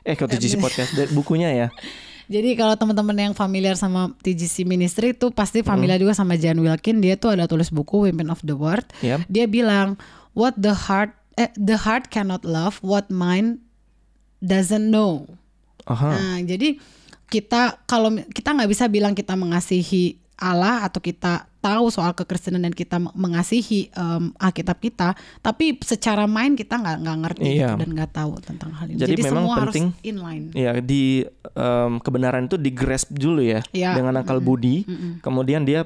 Eh, 0.01 0.15
kok 0.15 0.29
TGC 0.29 0.55
podcast 0.57 0.91
dari 0.93 1.11
bukunya 1.11 1.49
ya? 1.51 1.69
Jadi 2.31 2.55
kalau 2.55 2.73
teman-teman 2.73 3.17
yang 3.19 3.35
familiar 3.35 3.75
sama 3.75 4.15
TGC 4.17 4.63
Ministry 4.63 5.13
itu 5.13 5.29
pasti 5.29 5.61
familiar 5.61 5.99
juga 5.99 6.15
sama 6.15 6.39
Jan 6.39 6.57
Wilkin. 6.57 7.03
Dia 7.03 7.19
tuh 7.19 7.35
ada 7.35 7.45
tulis 7.45 7.69
buku 7.69 8.07
Women 8.07 8.31
of 8.31 8.39
the 8.41 8.55
World. 8.55 8.87
Yap. 9.01 9.27
Dia 9.27 9.45
bilang 9.45 9.99
what 10.31 10.55
the 10.55 10.71
heart 10.71 11.13
the 11.37 11.77
heart 11.77 12.09
cannot 12.09 12.43
love 12.43 12.79
what 12.81 13.09
mind 13.09 13.61
doesn't 14.39 14.89
know. 14.89 15.27
Aha. 15.87 16.11
Nah, 16.11 16.39
jadi 16.43 16.77
kita 17.27 17.85
kalau 17.85 18.11
kita 18.29 18.51
nggak 18.51 18.71
bisa 18.71 18.87
bilang 18.87 19.15
kita 19.15 19.35
mengasihi 19.35 20.19
Allah 20.41 20.89
atau 20.89 20.99
kita 20.99 21.45
tahu 21.61 21.93
soal 21.93 22.17
kekristenan 22.17 22.65
dan 22.65 22.73
kita 22.73 22.97
mengasihi 22.97 23.93
em, 23.93 24.33
Alkitab 24.41 24.81
kita, 24.81 25.13
tapi 25.39 25.77
secara 25.85 26.25
main 26.25 26.57
kita 26.57 26.81
nggak 26.81 26.97
nggak 27.05 27.19
ngerti 27.21 27.45
Iya. 27.45 27.69
gitu 27.69 27.75
dan 27.85 27.91
nggak 27.93 28.13
tahu 28.17 28.33
tentang 28.41 28.73
hal 28.73 28.89
ini. 28.89 28.97
Jadi 28.97 29.21
memang 29.21 29.45
semua 29.45 29.57
penting- 29.69 29.93
harus 29.93 30.01
inline. 30.03 30.45
Ya, 30.57 30.73
di 30.81 31.29
em, 31.53 31.93
kebenaran 32.01 32.49
itu 32.49 32.57
digrasp 32.57 33.13
dulu 33.13 33.45
ya 33.45 33.61
Ya. 33.77 33.93
dengan 33.93 34.17
akal 34.17 34.41
budi, 34.41 34.89
kemudian 35.21 35.69
dia 35.69 35.85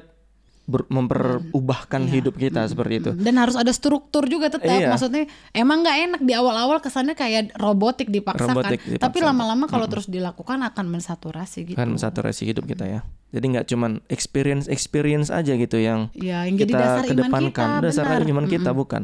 ber- 0.65 0.89
memperubahkan 0.89 2.01
hidup 2.05 2.35
kita 2.35 2.65
seperti 2.65 2.93
itu. 2.99 3.11
Dan 3.13 3.37
harus 3.37 3.53
ada 3.53 3.69
struktur 3.69 4.25
juga 4.25 4.49
tetap. 4.49 4.65
Iya. 4.67 4.89
Maksudnya 4.89 5.23
emang 5.51 5.81
nggak 5.81 5.97
enak 6.03 6.21
di 6.21 6.33
awal-awal 6.33 6.77
kesannya 6.79 7.13
kayak 7.13 7.53
robotik 7.55 8.09
dipaksakan. 8.09 8.51
Robotik 8.51 8.81
dipaksakan. 8.81 9.03
Tapi 9.03 9.17
lama-lama 9.21 9.65
kalau 9.65 9.85
terus 9.85 10.05
dilakukan 10.05 10.61
akan 10.63 10.85
mensaturasi 10.89 11.59
gitu. 11.65 11.77
Kan 11.77 11.89
mensaturasi 11.91 12.45
hidup 12.45 12.65
kita 12.65 12.83
ya. 12.83 12.99
Jadi 13.29 13.45
nggak 13.51 13.67
cuman 13.67 13.91
experience 14.07 14.65
experience 14.65 15.27
aja 15.27 15.53
gitu 15.53 15.75
yang 15.75 16.07
Ya, 16.13 16.43
yang 16.43 16.55
jadi 16.55 16.71
kita 16.71 16.79
dasar 16.79 17.03
iman 17.03 17.11
kedepankan, 17.11 17.67
kita, 17.69 17.83
dasar 17.83 18.03
benar. 18.07 18.21
iman 18.25 18.45
kita 18.47 18.69
bukan, 18.71 19.03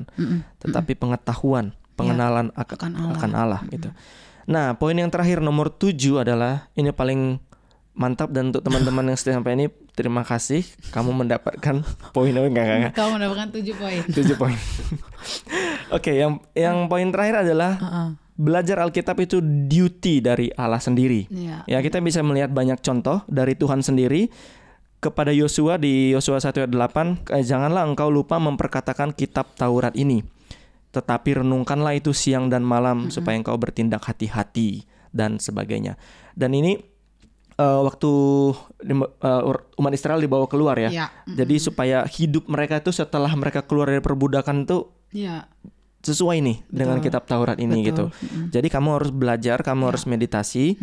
tetapi 0.58 0.94
pengetahuan, 0.96 1.66
pengenalan 1.94 2.48
ak- 2.54 2.74
akan 2.74 2.92
Allah. 2.96 3.16
akan 3.16 3.32
Allah 3.34 3.62
gitu. 3.68 3.90
Nah, 4.48 4.74
poin 4.74 4.96
yang 4.96 5.08
terakhir 5.08 5.38
nomor 5.38 5.70
tujuh 5.70 6.18
adalah 6.18 6.72
ini 6.74 6.90
paling 6.90 7.44
mantap 7.92 8.32
dan 8.32 8.50
untuk 8.50 8.64
teman-teman 8.64 9.04
yang 9.06 9.20
sudah 9.20 9.36
sampai 9.36 9.54
ini 9.54 9.68
terima 9.92 10.24
kasih 10.24 10.64
kamu 10.96 11.12
mendapatkan 11.26 11.84
poin 12.16 12.34
oh, 12.36 12.48
enggak 12.48 12.64
enggak, 12.64 12.78
enggak. 12.80 12.94
Kau 12.96 13.10
mendapatkan 13.12 13.48
7 13.52 13.76
poin. 13.76 14.02
tujuh 14.08 14.36
poin. 14.40 14.58
Oke, 15.98 16.16
yang 16.16 16.40
yang 16.56 16.88
poin 16.88 17.08
terakhir 17.12 17.44
adalah 17.44 17.72
Heeh. 17.78 18.08
belajar 18.40 18.80
Alkitab 18.82 19.20
itu 19.20 19.44
duty 19.44 20.24
dari 20.24 20.48
Allah 20.56 20.80
sendiri. 20.80 21.28
Iya. 21.28 21.68
Ya, 21.68 21.80
kita 21.84 22.00
bisa 22.00 22.24
melihat 22.24 22.50
banyak 22.50 22.80
contoh 22.80 23.22
dari 23.28 23.54
Tuhan 23.60 23.84
sendiri 23.84 24.32
kepada 25.02 25.34
Yosua 25.34 25.82
di 25.82 26.14
Yosua 26.14 26.40
1 26.40 26.62
ayat 26.62 26.72
8, 26.72 27.26
"Eh, 27.34 27.44
janganlah 27.44 27.84
engkau 27.84 28.08
lupa 28.14 28.38
memperkatakan 28.38 29.12
kitab 29.12 29.52
Taurat 29.58 29.98
ini, 29.98 30.22
tetapi 30.94 31.42
renungkanlah 31.42 31.98
itu 31.98 32.14
siang 32.14 32.48
dan 32.48 32.62
malam 32.64 33.10
supaya 33.10 33.36
engkau 33.36 33.58
bertindak 33.58 34.06
hati-hati 34.06 34.86
dan 35.12 35.42
sebagainya." 35.42 35.98
Dan 36.38 36.56
ini 36.56 36.91
eh, 37.62 37.80
waktu 37.86 38.12
di- 38.82 38.98
eh, 39.22 39.42
umat 39.78 39.94
Israel 39.94 40.18
dibawa 40.18 40.50
keluar 40.50 40.74
ya. 40.76 40.90
Iya. 40.90 41.08
Jadi 41.30 41.62
supaya 41.62 42.10
hidup 42.10 42.50
mereka 42.50 42.82
itu 42.82 42.90
setelah 42.90 43.30
mereka 43.38 43.62
keluar 43.62 43.86
dari 43.86 44.02
perbudakan 44.02 44.66
itu 44.66 44.90
Iya. 45.14 45.46
sesuai 46.02 46.42
nih 46.42 46.58
dengan 46.66 46.98
kitab 46.98 47.30
Taurat 47.30 47.62
ini 47.62 47.86
gitu. 47.86 48.10
Jadi 48.50 48.74
kamu 48.74 48.98
harus 48.98 49.14
belajar, 49.14 49.62
kamu 49.62 49.94
harus 49.94 50.10
meditasi, 50.10 50.74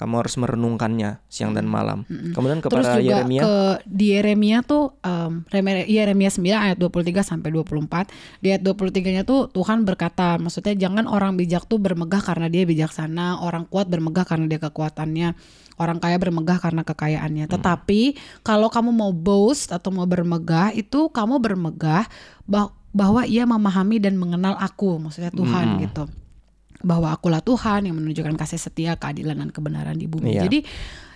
kamu 0.00 0.14
harus 0.24 0.40
merenungkannya 0.40 1.20
siang 1.28 1.52
dan 1.52 1.68
malam. 1.68 2.08
Kemudian 2.08 2.64
Terus 2.64 2.80
kepada 2.80 2.96
juga 2.96 3.20
Yeremia, 3.20 3.42
ke 3.44 3.54
di 3.84 4.16
Yeremia 4.16 4.64
tuh 4.64 4.96
um, 5.04 5.44
Yeremia 5.84 6.32
9 6.32 6.40
ayat 6.56 6.80
23 6.80 7.20
sampai 7.20 7.52
24. 7.52 8.08
Di 8.40 8.56
ayat 8.56 8.64
23-nya 8.64 9.28
tuh 9.28 9.52
Tuhan 9.52 9.84
berkata, 9.84 10.40
maksudnya 10.40 10.72
jangan 10.72 11.04
orang 11.04 11.36
bijak 11.36 11.68
tuh 11.68 11.76
bermegah 11.76 12.24
karena 12.24 12.48
dia 12.48 12.64
bijaksana, 12.64 13.44
orang 13.44 13.68
kuat 13.68 13.92
bermegah 13.92 14.24
karena 14.24 14.48
dia 14.48 14.56
kekuatannya, 14.56 15.36
orang 15.80 15.98
kaya 16.00 16.16
bermegah 16.20 16.58
karena 16.60 16.82
kekayaannya. 16.84 17.48
Tetapi 17.48 18.00
kalau 18.44 18.68
kamu 18.68 18.90
mau 18.92 19.12
boast 19.12 19.72
atau 19.72 19.92
mau 19.92 20.04
bermegah 20.04 20.72
itu 20.76 21.08
kamu 21.08 21.38
bermegah 21.40 22.04
bah- 22.44 22.72
bahwa 22.92 23.24
ia 23.24 23.48
memahami 23.48 23.96
dan 24.04 24.20
mengenal 24.20 24.52
aku, 24.60 25.00
maksudnya 25.00 25.32
Tuhan 25.32 25.80
gitu 25.80 26.04
bahwa 26.82 27.14
akulah 27.14 27.40
Tuhan 27.40 27.86
yang 27.86 27.96
menunjukkan 27.96 28.34
kasih 28.34 28.58
setia, 28.58 28.98
keadilan 28.98 29.38
dan 29.38 29.50
kebenaran 29.54 29.94
di 29.94 30.10
bumi. 30.10 30.34
Iya. 30.34 30.50
Jadi 30.50 30.66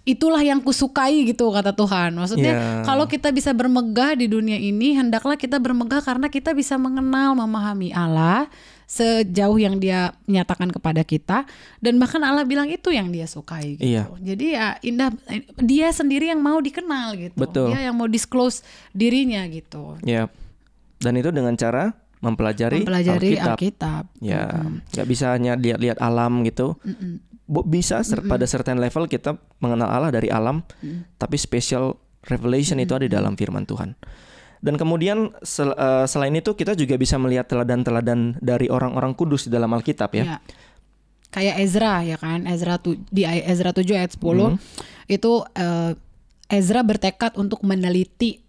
itulah 0.07 0.39
yang 0.39 0.63
kusukai 0.63 1.27
gitu 1.27 1.51
kata 1.51 1.75
Tuhan. 1.75 2.15
Maksudnya 2.15 2.53
Iya. 2.55 2.73
kalau 2.87 3.11
kita 3.11 3.35
bisa 3.35 3.51
bermegah 3.51 4.15
di 4.15 4.31
dunia 4.31 4.57
ini, 4.57 4.95
hendaklah 4.95 5.35
kita 5.35 5.59
bermegah 5.59 5.99
karena 6.01 6.31
kita 6.31 6.55
bisa 6.55 6.79
mengenal, 6.79 7.35
memahami 7.35 7.91
Allah 7.91 8.47
sejauh 8.87 9.59
yang 9.59 9.77
Dia 9.77 10.15
nyatakan 10.25 10.71
kepada 10.71 11.03
kita 11.03 11.43
dan 11.79 11.99
bahkan 11.99 12.23
Allah 12.23 12.43
bilang 12.43 12.67
itu 12.67 12.89
yang 12.89 13.11
Dia 13.11 13.27
sukai 13.27 13.77
gitu. 13.77 13.83
Iya. 13.85 14.07
Jadi 14.17 14.47
ya 14.55 14.79
indah 14.81 15.11
Dia 15.59 15.91
sendiri 15.91 16.31
yang 16.31 16.39
mau 16.39 16.59
dikenal 16.59 17.19
gitu. 17.19 17.35
Betul. 17.35 17.75
Dia 17.75 17.91
yang 17.91 17.95
mau 17.95 18.07
disclose 18.07 18.63
dirinya 18.91 19.43
gitu. 19.47 19.99
ya. 20.01 20.31
Dan 20.97 21.13
itu 21.15 21.29
dengan 21.29 21.53
cara 21.53 21.93
mempelajari, 22.17 22.81
Mempelajari 22.81 23.37
Alkitab. 23.37 23.53
Alkitab. 23.53 24.03
Ya, 24.19 24.49
nggak 24.89 25.07
bisa 25.07 25.37
hanya 25.37 25.53
lihat-lihat 25.55 26.01
alam 26.01 26.41
gitu. 26.43 26.81
Bo- 27.45 27.63
Bisa 27.63 28.01
ser- 28.01 28.25
pada 28.25 28.49
certain 28.49 28.81
level 28.81 29.05
kita 29.05 29.37
mengenal 29.61 29.87
Allah 29.87 30.11
dari 30.11 30.27
alam, 30.27 30.65
tapi 31.15 31.37
special 31.37 31.95
revelation 32.25 32.81
itu 32.81 32.91
ada 32.91 33.05
di 33.05 33.13
dalam 33.13 33.37
firman 33.37 33.63
Tuhan. 33.63 33.93
Dan 34.67 34.75
kemudian 34.75 35.31
sel- 35.47 35.79
eh, 35.79 36.05
selain 36.11 36.35
itu 36.35 36.59
kita 36.59 36.75
juga 36.75 36.99
bisa 36.99 37.15
melihat 37.23 37.47
teladan-teladan 37.47 38.35
dari 38.43 38.67
orang-orang 38.67 39.15
kudus 39.15 39.47
di 39.47 39.55
dalam 39.55 39.71
Alkitab 39.71 40.11
ya. 40.19 40.25
Ya. 40.27 40.39
Kayak 41.31 41.57
Ezra 41.63 41.95
ya 42.03 42.17
kan, 42.19 42.51
Ezra 42.51 42.83
tu, 42.83 42.99
di 43.13 43.23
Ezra 43.23 43.71
7 43.71 43.95
ayat 43.95 44.11
10 44.19 44.57
Hmm. 44.57 44.59
itu 45.07 45.33
eh, 45.55 45.95
Ezra 46.51 46.83
bertekad 46.83 47.39
untuk 47.39 47.63
meneliti 47.63 48.43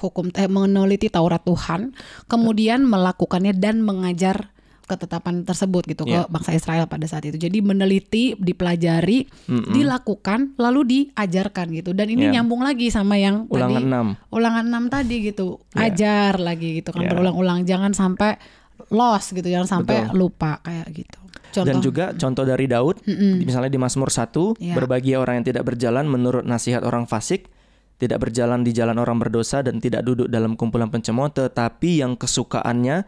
hukum 0.00 0.32
eh, 0.34 0.50
meneliti 0.50 1.06
Taurat 1.12 1.42
Tuhan, 1.44 1.94
kemudian 2.26 2.82
melakukannya 2.82 3.54
dan 3.54 3.84
mengajar 3.84 4.50
ketetapan 4.90 5.46
tersebut 5.46 5.86
gitu 5.86 6.02
Ya. 6.02 6.26
ke 6.26 6.34
bangsa 6.34 6.50
Israel 6.50 6.90
pada 6.90 7.06
saat 7.06 7.22
itu. 7.22 7.38
Jadi 7.38 7.62
meneliti, 7.62 8.34
dipelajari, 8.34 9.30
dilakukan, 9.70 10.58
lalu 10.58 10.80
diajarkan 10.82 11.70
gitu. 11.70 11.94
Dan 11.94 12.10
ini 12.10 12.26
Ya. 12.26 12.40
nyambung 12.42 12.66
lagi 12.66 12.90
sama 12.90 13.14
yang 13.14 13.46
Ulangan 13.46 13.78
tadi 13.78 13.86
6. 13.86 14.06
ulangan 14.34 14.64
6 14.66 14.84
tadi 14.90 15.16
gitu. 15.30 15.48
Ya. 15.72 15.86
Ajar 15.86 16.32
lagi 16.42 16.82
gitu 16.82 16.90
kan 16.90 17.06
Ya. 17.06 17.10
berulang-ulang 17.14 17.62
jangan 17.62 17.94
sampai 17.94 18.34
lost 18.90 19.30
gitu, 19.30 19.46
jangan 19.46 19.68
sampai 19.68 20.10
Betul. 20.10 20.18
lupa 20.18 20.58
kayak 20.66 20.88
gitu. 20.90 21.20
Dan 21.50 21.82
juga 21.82 22.14
contoh 22.14 22.46
dari 22.46 22.70
Daud, 22.70 23.02
misalnya 23.42 23.70
di 23.70 23.78
Mazmur 23.78 24.10
1, 24.10 24.54
Ya. 24.58 24.74
berbahagia 24.74 25.18
orang 25.18 25.42
yang 25.42 25.46
tidak 25.50 25.66
berjalan 25.66 26.06
menurut 26.06 26.46
nasihat 26.46 26.86
orang 26.86 27.10
fasik, 27.10 27.50
tidak 27.98 28.22
berjalan 28.22 28.62
di 28.64 28.72
jalan 28.72 28.96
orang 28.96 29.18
berdosa 29.20 29.60
dan 29.60 29.76
tidak 29.76 30.06
duduk 30.06 30.30
dalam 30.30 30.54
kumpulan 30.56 30.88
pencemooh, 30.88 31.28
tetapi 31.28 32.00
yang 32.00 32.14
kesukaannya 32.16 33.04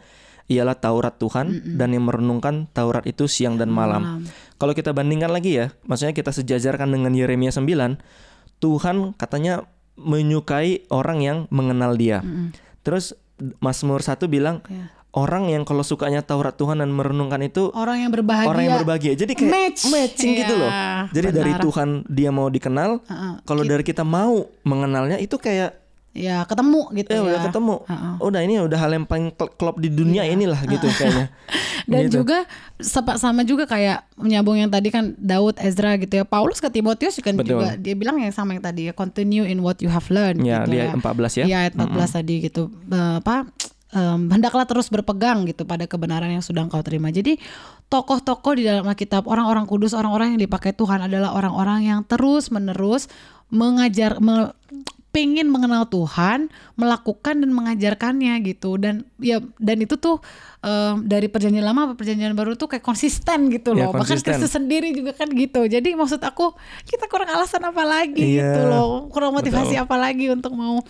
ialah 0.52 0.76
Taurat 0.76 1.14
Tuhan 1.14 1.48
dan 1.76 1.88
yang 1.90 2.04
merenungkan 2.04 2.68
Taurat 2.70 3.04
itu 3.04 3.24
siang 3.24 3.56
dan 3.56 3.68
malam. 3.68 4.24
Kalau 4.56 4.72
kita 4.72 4.90
bandingkan 4.90 5.28
lagi 5.28 5.56
ya, 5.56 5.66
maksudnya 5.82 6.12
kita 6.12 6.30
sejajarkan 6.30 6.88
dengan 6.88 7.10
Yeremia 7.10 7.50
9, 7.50 7.98
Tuhan 8.58 9.16
katanya 9.16 9.66
menyukai 9.96 10.86
orang 10.88 11.18
yang 11.20 11.38
mengenal 11.48 11.94
Dia. 11.94 12.22
Terus 12.80 13.14
Mazmur 13.58 14.00
1 14.00 14.26
bilang 14.26 14.62
Ya. 14.64 14.94
orang 15.12 15.50
yang 15.50 15.62
kalau 15.62 15.82
sukanya 15.82 16.22
Taurat 16.22 16.54
Tuhan 16.54 16.78
dan 16.78 16.88
merenungkan 16.88 17.42
itu 17.42 17.68
orang 17.74 18.00
yang 18.00 18.10
berbahagia 18.10 18.48
orang 18.48 18.62
yang 18.64 18.78
berbahagia. 18.78 19.12
Jadi 19.12 19.32
kayak 19.34 19.50
Match. 19.50 19.82
matching 19.84 20.32
gitu 20.36 20.54
Iya, 20.54 20.62
loh. 20.62 20.70
Jadi 21.10 21.26
dari 21.32 21.52
benar. 21.52 21.62
Tuhan 21.62 21.88
dia 22.06 22.30
mau 22.30 22.46
dikenal, 22.46 22.90
Heeh. 23.02 23.32
kalau 23.42 23.62
dari 23.62 23.82
kita 23.82 24.02
mau 24.02 24.46
mengenalnya 24.62 25.18
itu 25.18 25.36
kayak 25.36 25.81
ya 26.12 26.44
ketemu 26.44 26.92
gitu 26.92 27.08
eh 27.08 27.16
ya 27.16 27.24
udah 27.24 27.40
ketemu. 27.42 27.76
Heeh. 27.82 28.12
Udah 28.20 28.40
ini 28.40 28.54
udah 28.60 28.78
hal 28.78 28.90
yang 28.92 29.04
paling 29.04 29.32
kl- 29.32 29.48
klop 29.50 29.76
di 29.76 29.88
dunia 29.88 30.22
inilah 30.22 30.60
gitu 30.62 30.84
kayaknya. 30.86 31.32
dan 31.90 32.06
Gitu. 32.06 32.20
juga 32.20 32.44
sama, 32.78 33.16
sama 33.16 33.40
juga 33.42 33.64
kayak 33.64 34.06
menyambung 34.14 34.54
yang 34.54 34.68
tadi 34.68 34.88
kan 34.88 35.16
Daud 35.16 35.56
Ezra 35.58 35.96
gitu 35.96 36.14
ya 36.14 36.24
Paulus 36.24 36.56
ke 36.56 36.68
Timotius 36.68 37.16
kan 37.18 37.34
Betul. 37.34 37.58
juga 37.58 37.74
dia 37.74 37.92
bilang 37.92 38.16
yang 38.16 38.30
sama 38.30 38.52
yang 38.52 38.62
tadi 38.62 38.86
ya 38.86 38.92
continue 38.92 39.42
in 39.42 39.58
what 39.58 39.80
you 39.80 39.88
have 39.88 40.06
learned 40.06 40.40
Ya, 40.40 40.62
gitu 40.62 40.76
di 40.76 40.78
ayat 40.78 40.94
14 40.94 41.40
ya. 41.40 41.44
Iya, 41.44 41.56
ayat 41.66 41.74
14 41.74 41.90
tadi 42.12 42.34
gitu 42.40 42.62
apa 42.92 43.48
em, 43.90 44.20
hendaklah 44.30 44.64
terus 44.64 44.86
berpegang 44.88 45.42
gitu 45.44 45.64
pada 45.64 45.84
kebenaran 45.84 46.30
yang 46.30 46.40
sudah 46.40 46.62
engkau 46.62 46.80
terima. 46.80 47.08
Jadi 47.08 47.40
tokoh-tokoh 47.88 48.52
di 48.54 48.64
dalam 48.64 48.84
Alkitab, 48.84 49.24
orang-orang 49.24 49.64
kudus, 49.64 49.92
orang-orang 49.92 50.32
yang 50.32 50.40
dipakai 50.40 50.72
Tuhan 50.72 51.02
adalah 51.02 51.32
orang-orang 51.32 51.84
yang 51.84 52.00
terus-menerus 52.02 53.08
mengajar 53.48 54.16
me- 54.16 54.52
pengen 55.12 55.52
mengenal 55.52 55.84
Tuhan, 55.92 56.48
melakukan 56.74 57.44
dan 57.44 57.50
mengajarkannya 57.52 58.32
gitu. 58.48 58.80
Dan 58.80 59.04
ya 59.20 59.44
dan 59.60 59.84
itu 59.84 60.00
tuh 60.00 60.18
um, 60.64 61.04
dari 61.04 61.28
perjanjian 61.28 61.62
lama 61.62 61.92
apa 61.92 61.94
perjanjian 61.94 62.32
baru 62.32 62.56
tuh 62.56 62.72
kayak 62.72 62.82
konsisten 62.82 63.52
gitu 63.52 63.76
Ya, 63.76 63.86
loh. 63.86 63.92
Bahkan 63.92 64.08
konsisten. 64.08 64.32
Kristus 64.32 64.56
sendiri 64.56 64.96
juga 64.96 65.12
kan 65.12 65.28
gitu. 65.28 65.68
Jadi 65.68 65.92
maksud 65.92 66.18
aku 66.24 66.56
kita 66.88 67.06
kurang 67.12 67.28
alasan 67.28 67.60
apa 67.60 67.84
lagi 67.84 68.40
Iya, 68.40 68.56
gitu 68.56 68.60
loh. 68.72 69.12
Kurang 69.12 69.36
motivasi 69.36 69.76
betul. 69.76 69.84
apa 69.84 69.96
lagi 70.00 70.32
untuk 70.32 70.56
mau 70.56 70.80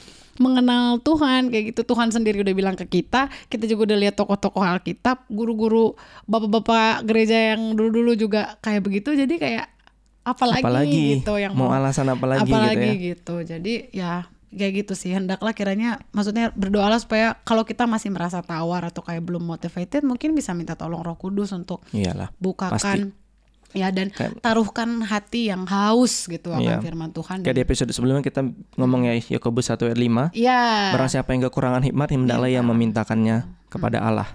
mengenal 0.41 1.03
Tuhan 1.03 1.51
kayak 1.53 1.75
gitu. 1.75 1.83
Tuhan 1.85 2.09
sendiri 2.15 2.41
udah 2.41 2.55
bilang 2.57 2.77
ke 2.79 2.87
kita, 2.89 3.29
kita 3.53 3.69
juga 3.69 3.93
udah 3.93 3.99
lihat 4.01 4.15
tokoh-tokoh 4.17 4.65
Alkitab, 4.65 5.29
guru-guru 5.29 5.93
bapak-bapak 6.25 7.05
gereja 7.05 7.53
yang 7.53 7.77
dulu-dulu 7.77 8.17
juga 8.17 8.57
kayak 8.65 8.81
begitu. 8.87 9.13
Jadi 9.13 9.37
kayak 9.37 9.72
apalagi, 10.23 10.63
apalagi? 10.63 11.03
gitu 11.19 11.35
yang 11.39 11.53
mau 11.55 11.71
alasan 11.75 12.11
apalagi, 12.11 12.51
apalagi 12.51 12.75
gitu 12.75 12.83
ya? 12.83 12.95
gitu. 13.07 13.35
Jadi 13.43 13.75
ya 13.95 14.13
kayak 14.53 14.73
gitu 14.85 14.95
sih. 14.99 15.15
Hendaklah 15.15 15.55
kiranya 15.55 16.03
maksudnya 16.13 16.51
berdoalah 16.53 16.99
supaya 17.01 17.39
kalau 17.43 17.65
kita 17.65 17.87
masih 17.87 18.13
merasa 18.13 18.43
tawar 18.43 18.87
atau 18.87 19.01
kayak 19.03 19.23
belum 19.25 19.43
motivated 19.43 20.05
mungkin 20.05 20.35
bisa 20.37 20.53
minta 20.53 20.75
tolong 20.75 21.01
Roh 21.01 21.17
Kudus 21.17 21.55
untuk 21.55 21.83
iyalah 21.95 22.31
bukakan 22.37 23.17
ya 23.73 23.89
dan 23.89 24.09
Kayak- 24.09 24.39
taruhkan 24.39 25.01
hati 25.03 25.49
yang 25.49 25.65
haus 25.65 26.25
gitu 26.25 26.49
akan 26.49 26.63
Iya. 26.63 26.79
firman 26.81 27.11
Tuhan 27.11 27.41
kayak 27.41 27.57
di 27.57 27.63
episode 27.63 27.91
sebelumnya 27.91 28.21
kita 28.21 28.45
ngomong 28.75 29.03
ya 29.05 29.15
Yakobus 29.33 29.67
1 29.67 29.85
ayat 29.85 29.97
5 29.97 30.31
Iya. 30.33 30.93
Barang 30.93 31.09
siapa 31.09 31.33
yang 31.33 31.45
kekurangan 31.45 31.83
hikmat, 31.83 32.09
hendaklah 32.11 32.47
ia 32.47 32.61
memintakannya 32.61 33.37
kepada 33.67 33.99
Allah. 33.99 34.29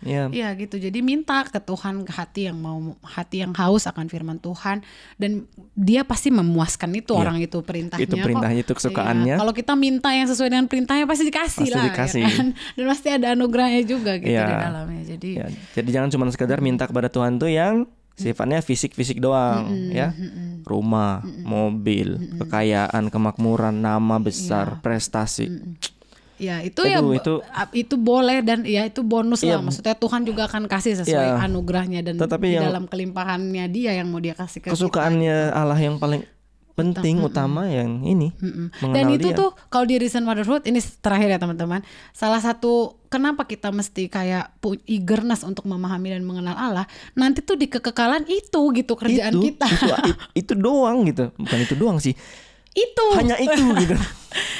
Ya, 0.00 0.30
Iya 0.30 0.48
gitu. 0.56 0.78
Jadi 0.78 1.02
minta 1.02 1.42
ke 1.42 1.58
Tuhan 1.58 2.06
hati 2.08 2.48
yang 2.48 2.56
mau 2.56 2.78
hati 3.02 3.42
yang 3.42 3.52
haus 3.52 3.84
akan 3.84 4.06
firman 4.06 4.38
Tuhan 4.38 4.80
dan 5.14 5.44
dia 5.74 6.00
pasti 6.02 6.30
memuaskan 6.30 6.94
itu 6.94 7.12
Iya. 7.12 7.20
orang 7.20 7.36
itu 7.38 7.58
perintahnya. 7.60 8.06
Itu 8.06 8.14
kok. 8.14 8.24
perintahnya, 8.24 8.60
itu 8.62 8.72
kesukaannya. 8.72 9.34
Iya. 9.34 9.36
Kalau 9.36 9.52
kita 9.52 9.72
minta 9.74 10.08
yang 10.08 10.24
sesuai 10.24 10.48
dengan 10.48 10.66
perintahnya 10.66 11.04
pasti 11.04 11.26
dikasih 11.26 11.60
Pasti 11.60 11.68
lah. 11.68 11.82
ya 11.82 11.88
dikasih. 11.90 12.22
kan? 12.24 12.46
Dan 12.78 12.84
pasti 12.86 13.08
ada 13.10 13.26
anugerahnya 13.30 13.82
juga 13.84 14.16
gitu 14.16 14.32
Iya. 14.32 14.46
di 14.46 14.54
dalamnya. 14.56 15.02
Jadi 15.06 15.28
ya. 15.34 15.46
Jadi 15.74 15.88
jangan 15.90 16.08
cuma 16.08 16.24
sekedar 16.30 16.58
minta 16.58 16.84
kepada 16.84 17.08
Tuhan 17.08 17.36
tuh 17.36 17.50
yang 17.50 17.84
sifatnya 18.18 18.58
fisik-fisik 18.58 19.16
doang, 19.16 19.64
ya. 19.88 20.10
Rumah, 20.62 21.22
mobil, 21.40 22.18
kekayaan, 22.36 23.08
kemakmuran, 23.08 23.78
nama 23.78 24.18
besar, 24.18 24.82
prestasi. 24.82 25.48
ya 26.38 26.62
itu 26.62 26.86
ya 26.86 27.02
Aduh, 27.02 27.10
bo- 27.10 27.18
itu- 27.18 27.42
itu 27.74 27.94
boleh 27.94 28.46
dan 28.46 28.62
ya 28.62 28.86
itu 28.86 29.02
bonus 29.02 29.42
Iya. 29.42 29.58
lah. 29.58 29.66
Maksudnya 29.66 29.98
Tuhan 29.98 30.22
juga 30.22 30.46
akan 30.46 30.70
kasih 30.70 30.94
sesuai 30.94 31.34
Iya. 31.34 31.42
anugerahnya 31.42 32.00
dan 32.00 32.14
Tetapi 32.14 32.46
di 32.46 32.54
yang- 32.54 32.70
dalam 32.70 32.84
kelimpahannya 32.86 33.66
dia 33.66 33.90
yang 33.90 34.06
mau 34.06 34.22
dia 34.22 34.38
kasih 34.38 34.62
ke 34.62 34.70
kita. 34.70 34.78
Kesukaannya 34.78 35.50
Allah 35.50 35.74
yang 35.74 35.98
paling 35.98 36.22
penting 36.78 37.18
utama 37.18 37.66
yang 37.66 38.06
ini 38.06 38.30
mengenal 38.78 38.94
Dan 38.94 39.04
itu 39.18 39.28
dia. 39.34 39.38
tuh 39.38 39.50
kalau 39.66 39.82
di 39.82 39.98
recent 39.98 40.22
motherhood 40.22 40.62
ini 40.70 40.78
terakhir 40.78 41.34
ya 41.34 41.38
teman-teman. 41.42 41.82
Salah 42.14 42.38
satu 42.38 43.02
kenapa 43.10 43.42
kita 43.50 43.74
mesti 43.74 44.06
kayak 44.06 44.54
eagerness 44.86 45.42
untuk 45.42 45.66
memahami 45.66 46.14
dan 46.14 46.22
mengenal 46.22 46.54
Allah, 46.54 46.86
nanti 47.18 47.42
tuh 47.42 47.58
di 47.58 47.66
kekekalan 47.66 48.22
itu 48.30 48.60
gitu 48.78 48.92
kerjaan 48.94 49.34
itu, 49.34 49.52
kita. 49.52 49.66
itu 49.66 50.12
itu 50.46 50.52
doang 50.54 51.02
gitu. 51.10 51.34
Bukan 51.34 51.58
itu 51.66 51.74
doang 51.74 51.98
sih. 51.98 52.14
itu. 52.78 53.04
Hanya 53.18 53.34
itu 53.42 53.58
gitu. 53.82 53.98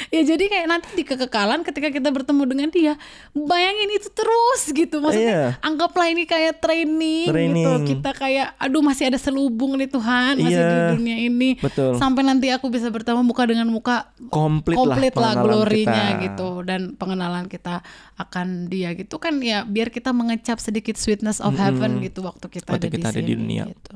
ya 0.09 0.21
jadi 0.23 0.43
kayak 0.43 0.67
nanti 0.67 0.87
di 0.91 1.03
kekekalan 1.03 1.61
ketika 1.61 1.89
kita 1.89 2.09
bertemu 2.09 2.43
dengan 2.43 2.69
dia, 2.69 2.93
bayangin 3.31 3.89
itu 3.91 4.09
terus 4.09 4.61
gitu. 4.67 4.99
Maksudnya 4.99 5.29
Iya. 5.29 5.61
anggaplah 5.61 6.07
ini 6.07 6.23
kayak 6.23 6.57
training, 6.57 7.25
gitu. 7.25 7.33
Training. 7.33 7.85
Kita 7.87 8.11
kayak 8.11 8.53
aduh 8.55 8.81
masih 8.81 9.07
ada 9.07 9.17
selubung 9.17 9.75
nih 9.75 9.87
Tuhan, 9.87 10.37
masih 10.37 10.55
Iya. 10.55 10.67
di 10.67 10.85
dunia 10.93 11.17
ini. 11.19 11.49
Betul. 11.55 11.95
Sampai 11.95 12.21
nanti 12.21 12.49
aku 12.49 12.67
bisa 12.67 12.87
bertemu 12.87 13.21
muka 13.21 13.43
dengan 13.43 13.67
muka 13.67 14.09
Komplit, 14.27 14.75
komplit 14.75 15.13
lah, 15.13 15.33
pengenalan 15.33 15.45
glorinya 15.45 16.05
kita. 16.09 16.23
gitu 16.25 16.49
dan 16.61 16.81
pengenalan 16.93 17.45
kita 17.45 17.81
akan 18.15 18.47
dia 18.65 18.91
gitu 18.93 19.15
kan 19.15 19.37
ya 19.39 19.63
biar 19.63 19.89
kita 19.89 20.09
mengecap 20.09 20.57
sedikit 20.57 20.95
sweetness 20.95 21.39
of 21.39 21.55
heaven 21.55 22.01
gitu 22.01 22.19
waktu 22.19 22.49
kita 22.49 22.67
Waktu 22.67 22.81
ada 22.81 22.89
kita 22.89 23.07
di 23.07 23.13
ada 23.13 23.19
di 23.19 23.25
sini 23.25 23.35
dunia. 23.37 23.63
gitu. 23.69 23.95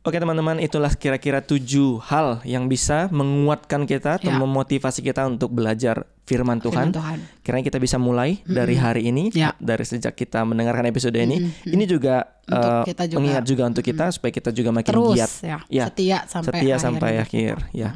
Oke 0.00 0.16
teman-teman, 0.16 0.56
itulah 0.56 0.88
kira-kira 0.90 1.44
tujuh 1.44 2.00
hal 2.00 2.40
yang 2.42 2.72
bisa 2.72 3.12
menguatkan 3.12 3.84
kita 3.84 4.16
atau 4.16 4.32
Ya. 4.32 4.40
memotivasi 4.40 5.04
kita 5.04 5.28
untuk 5.28 5.52
belajar 5.52 6.08
firman 6.24 6.56
Tuhan. 6.56 6.88
Firman 6.88 6.96
Tuhan. 6.96 7.18
Kiranya 7.44 7.64
kita 7.68 7.76
bisa 7.76 8.00
mulai 8.00 8.40
dari 8.42 8.80
hari 8.80 9.12
ini, 9.12 9.28
Ya. 9.30 9.52
dari 9.60 9.84
sejak 9.84 10.16
kita 10.16 10.40
mendengarkan 10.42 10.88
episode 10.88 11.12
ini. 11.14 11.52
Ini 11.62 11.84
juga 11.84 12.24
Untuk 12.42 12.72
eh, 12.80 12.84
kita 12.88 13.02
juga. 13.06 13.18
pengingat 13.20 13.44
juga 13.44 13.62
untuk 13.68 13.84
kita 13.84 14.08
supaya 14.08 14.32
kita 14.32 14.50
juga 14.50 14.70
makin 14.72 14.88
Terus 14.88 15.16
giat, 15.20 15.32
ya, 15.42 15.58
Ya. 15.68 15.84
setia 15.86 16.18
sampai 16.24 16.48
setia 16.48 16.64
akhir 16.72 16.80
sampai 16.80 17.12
akhir. 17.20 17.54
Ya, 17.70 17.88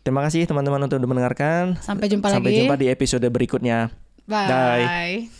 terima 0.00 0.22
kasih 0.22 0.46
teman-teman 0.46 0.86
untuk 0.86 1.02
mendengarkan. 1.02 1.82
Sampai 1.82 2.06
jumpa 2.06 2.30
Sampai 2.30 2.54
lagi. 2.54 2.58
jumpa 2.62 2.78
di 2.78 2.86
episode 2.86 3.26
berikutnya. 3.26 3.90
Bye. 4.22 4.46
Bye. 4.46 5.39